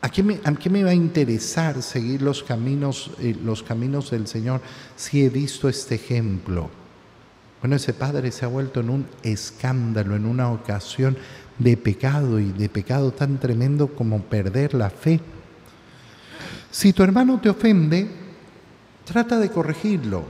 ¿A 0.00 0.08
qué 0.08 0.24
me, 0.24 0.40
a 0.42 0.52
qué 0.54 0.68
me 0.68 0.82
va 0.82 0.90
a 0.90 0.94
interesar 0.94 1.80
seguir 1.80 2.22
los 2.22 2.42
caminos, 2.42 3.12
eh, 3.20 3.36
los 3.40 3.62
caminos 3.62 4.10
del 4.10 4.26
Señor 4.26 4.60
si 4.96 5.24
he 5.24 5.28
visto 5.28 5.68
este 5.68 5.94
ejemplo? 5.94 6.70
Bueno, 7.60 7.76
ese 7.76 7.94
padre 7.94 8.32
se 8.32 8.44
ha 8.44 8.48
vuelto 8.48 8.80
en 8.80 8.90
un 8.90 9.06
escándalo, 9.22 10.16
en 10.16 10.26
una 10.26 10.50
ocasión 10.50 11.16
de 11.58 11.76
pecado 11.76 12.38
y 12.38 12.52
de 12.52 12.68
pecado 12.68 13.12
tan 13.12 13.38
tremendo 13.38 13.88
como 13.88 14.22
perder 14.22 14.74
la 14.74 14.90
fe. 14.90 15.20
Si 16.70 16.92
tu 16.92 17.02
hermano 17.02 17.40
te 17.40 17.50
ofende, 17.50 18.08
trata 19.04 19.38
de 19.38 19.50
corregirlo. 19.50 20.24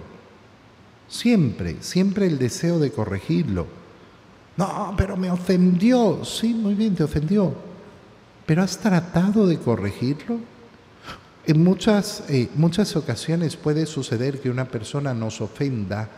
Siempre, 1.09 1.77
siempre 1.81 2.27
el 2.27 2.39
deseo 2.39 2.79
de 2.79 2.91
corregirlo. 2.91 3.67
No, 4.57 4.95
pero 4.97 5.17
me 5.17 5.31
ofendió. 5.31 6.25
Sí, 6.25 6.53
muy 6.55 6.75
bien, 6.75 6.95
te 6.95 7.05
ofendió. 7.05 7.55
Pero 8.47 8.63
has 8.63 8.79
tratado 8.79 9.47
de 9.47 9.59
corregirlo. 9.59 10.39
En 11.47 11.63
muchas, 11.63 12.25
eh, 12.29 12.49
muchas 12.55 12.95
ocasiones 12.97 13.57
puede 13.57 13.87
suceder 13.87 14.41
que 14.41 14.51
una 14.51 14.67
persona 14.67 15.13
nos 15.15 15.41
ofenda 15.41 16.09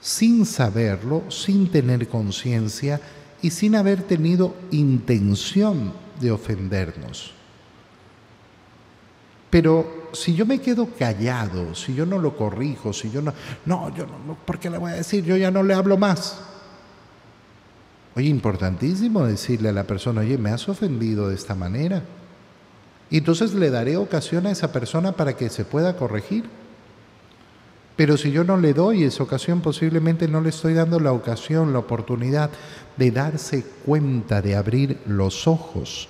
sin 0.00 0.44
saberlo, 0.46 1.30
sin 1.30 1.70
tener 1.70 2.08
conciencia 2.08 3.00
y 3.42 3.50
sin 3.50 3.74
haber 3.74 4.02
tenido 4.02 4.54
intención 4.70 5.92
de 6.20 6.30
ofendernos. 6.30 7.32
Pero 9.50 10.08
si 10.14 10.34
yo 10.34 10.46
me 10.46 10.60
quedo 10.60 10.88
callado, 10.98 11.74
si 11.74 11.94
yo 11.94 12.06
no 12.06 12.18
lo 12.18 12.36
corrijo, 12.36 12.92
si 12.92 13.10
yo 13.10 13.20
no, 13.20 13.34
no, 13.66 13.94
yo 13.94 14.06
no, 14.06 14.34
¿por 14.46 14.58
qué 14.58 14.70
le 14.70 14.78
voy 14.78 14.92
a 14.92 14.94
decir? 14.94 15.24
Yo 15.24 15.36
ya 15.36 15.50
no 15.50 15.62
le 15.62 15.74
hablo 15.74 15.98
más. 15.98 16.40
Oye, 18.14 18.28
importantísimo 18.28 19.26
decirle 19.26 19.70
a 19.70 19.72
la 19.72 19.84
persona, 19.84 20.20
oye, 20.20 20.38
me 20.38 20.50
has 20.50 20.68
ofendido 20.68 21.28
de 21.28 21.34
esta 21.34 21.54
manera. 21.54 22.02
Y 23.10 23.18
entonces 23.18 23.52
le 23.52 23.70
daré 23.70 23.96
ocasión 23.96 24.46
a 24.46 24.50
esa 24.50 24.72
persona 24.72 25.12
para 25.12 25.36
que 25.36 25.50
se 25.50 25.64
pueda 25.64 25.96
corregir. 25.96 26.44
Pero 27.96 28.16
si 28.16 28.30
yo 28.30 28.42
no 28.44 28.56
le 28.56 28.72
doy 28.72 29.04
esa 29.04 29.22
ocasión, 29.22 29.60
posiblemente 29.60 30.28
no 30.28 30.40
le 30.40 30.48
estoy 30.48 30.74
dando 30.74 30.98
la 30.98 31.12
ocasión, 31.12 31.72
la 31.72 31.78
oportunidad 31.78 32.50
de 32.96 33.10
darse 33.10 33.64
cuenta, 33.84 34.40
de 34.40 34.56
abrir 34.56 34.98
los 35.06 35.46
ojos. 35.46 36.08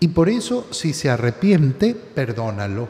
Y 0.00 0.08
por 0.08 0.28
eso, 0.28 0.66
si 0.70 0.92
se 0.92 1.10
arrepiente, 1.10 1.94
perdónalo. 1.94 2.88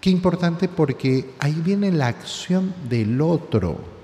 Qué 0.00 0.10
importante 0.10 0.68
porque 0.68 1.30
ahí 1.38 1.60
viene 1.64 1.92
la 1.92 2.08
acción 2.08 2.74
del 2.88 3.20
otro 3.20 4.00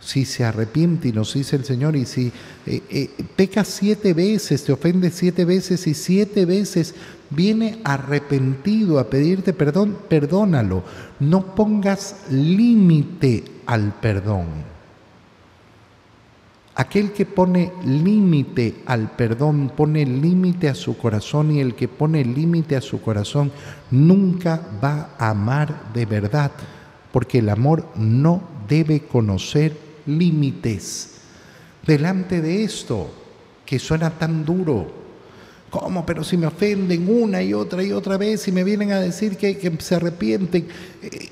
si 0.00 0.24
se 0.24 0.44
arrepiente 0.44 1.08
y 1.08 1.12
nos 1.12 1.34
dice 1.34 1.56
el 1.56 1.64
Señor, 1.64 1.96
y 1.96 2.06
si 2.06 2.32
eh, 2.66 2.82
eh, 2.88 3.10
peca 3.36 3.64
siete 3.64 4.14
veces, 4.14 4.64
te 4.64 4.72
ofende 4.72 5.10
siete 5.10 5.44
veces 5.44 5.86
y 5.86 5.94
siete 5.94 6.44
veces 6.44 6.94
viene 7.30 7.80
arrepentido 7.84 8.98
a 8.98 9.04
pedirte 9.04 9.52
perdón, 9.52 9.98
perdónalo. 10.08 10.82
No 11.20 11.54
pongas 11.54 12.24
límite 12.30 13.44
al 13.66 13.92
perdón. 13.94 14.46
Aquel 16.74 17.10
que 17.10 17.26
pone 17.26 17.72
límite 17.84 18.82
al 18.86 19.10
perdón, 19.10 19.72
pone 19.76 20.06
límite 20.06 20.68
a 20.68 20.76
su 20.76 20.96
corazón 20.96 21.50
y 21.50 21.58
el 21.58 21.74
que 21.74 21.88
pone 21.88 22.24
límite 22.24 22.76
a 22.76 22.80
su 22.80 23.00
corazón 23.00 23.50
nunca 23.90 24.62
va 24.82 25.10
a 25.18 25.30
amar 25.30 25.92
de 25.92 26.06
verdad, 26.06 26.52
porque 27.10 27.40
el 27.40 27.48
amor 27.48 27.88
no 27.96 28.42
debe 28.68 29.00
conocer 29.00 29.76
límites. 30.06 31.14
Delante 31.84 32.40
de 32.40 32.62
esto, 32.62 33.10
que 33.66 33.80
suena 33.80 34.10
tan 34.10 34.44
duro, 34.44 34.97
¿cómo? 35.70 36.04
Pero 36.04 36.24
si 36.24 36.36
me 36.36 36.46
ofenden 36.46 37.08
una 37.08 37.42
y 37.42 37.54
otra 37.54 37.82
y 37.82 37.92
otra 37.92 38.16
vez 38.16 38.46
y 38.48 38.52
me 38.52 38.64
vienen 38.64 38.92
a 38.92 39.00
decir 39.00 39.36
que, 39.36 39.76
se 39.78 39.94
arrepienten 39.94 40.68
eh, 41.02 41.28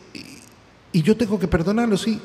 y 0.92 1.02
yo 1.02 1.16
tengo 1.16 1.38
que 1.38 1.48
perdonarlos, 1.48 2.02
¿sí? 2.02 2.20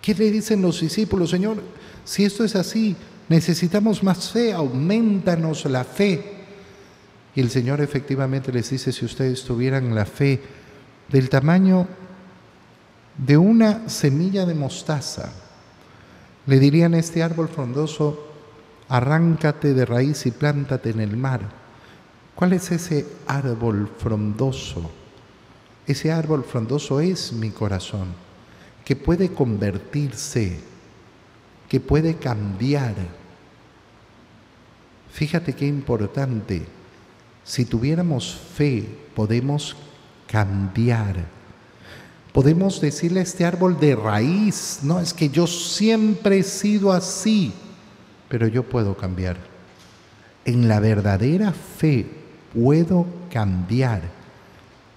¿Qué 0.00 0.14
le 0.14 0.30
dicen 0.30 0.62
los 0.62 0.80
discípulos, 0.80 1.30
Señor? 1.30 1.62
Si 2.04 2.24
esto 2.24 2.44
es 2.44 2.56
así, 2.56 2.96
necesitamos 3.28 4.02
más 4.02 4.30
fe, 4.30 4.52
aumentanos 4.52 5.64
la 5.66 5.84
fe. 5.84 6.42
Y 7.34 7.40
el 7.40 7.50
Señor 7.50 7.80
efectivamente 7.80 8.52
les 8.52 8.70
dice, 8.70 8.92
si 8.92 9.04
ustedes 9.04 9.42
tuvieran 9.44 9.94
la 9.94 10.04
fe 10.04 10.40
del 11.08 11.28
tamaño 11.28 11.86
de 13.16 13.36
una 13.36 13.88
semilla 13.88 14.44
de 14.44 14.54
mostaza, 14.54 15.32
le 16.46 16.58
dirían 16.58 16.94
a 16.94 16.98
este 16.98 17.22
árbol 17.22 17.48
frondoso, 17.48 18.31
arráncate 18.92 19.72
de 19.72 19.86
raíz 19.86 20.26
y 20.26 20.32
plántate 20.32 20.90
en 20.90 21.00
el 21.00 21.16
mar. 21.16 21.40
¿Cuál 22.34 22.52
es 22.52 22.70
ese 22.70 23.06
árbol 23.26 23.90
frondoso? 23.96 24.90
Ese 25.86 26.12
árbol 26.12 26.44
frondoso 26.44 27.00
es 27.00 27.32
mi 27.32 27.48
corazón, 27.48 28.08
que 28.84 28.94
puede 28.94 29.32
convertirse, 29.32 30.60
que 31.70 31.80
puede 31.80 32.16
cambiar. 32.16 32.94
Fíjate 35.10 35.54
qué 35.54 35.66
importante 35.66 36.66
si 37.44 37.64
tuviéramos 37.64 38.38
fe, 38.54 38.86
podemos 39.16 39.74
cambiar. 40.26 41.24
Podemos 42.34 42.78
decirle 42.78 43.20
a 43.20 43.22
este 43.22 43.46
árbol 43.46 43.80
de 43.80 43.96
raíz, 43.96 44.80
no 44.82 45.00
es 45.00 45.14
que 45.14 45.30
yo 45.30 45.46
siempre 45.46 46.40
he 46.40 46.42
sido 46.42 46.92
así, 46.92 47.54
pero 48.32 48.46
yo 48.46 48.62
puedo 48.62 48.96
cambiar. 48.96 49.36
En 50.46 50.66
la 50.66 50.80
verdadera 50.80 51.52
fe 51.52 52.06
puedo 52.54 53.06
cambiar. 53.30 54.00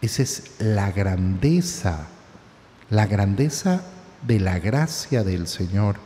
Esa 0.02 0.24
es 0.24 0.52
la 0.60 0.94
grandeza, 0.94 2.08
la 2.90 3.08
grandeza 3.08 3.84
de 4.26 4.40
la 4.40 4.60
gracia 4.60 5.26
del 5.26 5.48
Señor, 5.48 5.98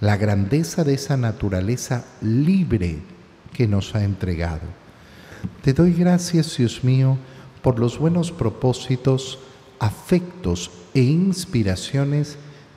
la 0.00 0.16
grandeza 0.16 0.82
de 0.82 0.94
esa 0.94 1.16
naturaleza 1.16 2.04
libre 2.20 2.98
que 3.52 3.68
nos 3.68 3.94
ha 3.94 4.02
entregado. 4.02 4.66
Te 5.62 5.72
doy 5.72 5.92
gracias, 5.94 6.56
Dios 6.56 6.82
mío, 6.82 7.18
por 7.62 7.78
los 7.78 8.00
buenos 8.00 8.32
propósitos, 8.32 9.38
afectos 9.78 10.72
e 10.92 11.02
inspiraciones 11.02 12.36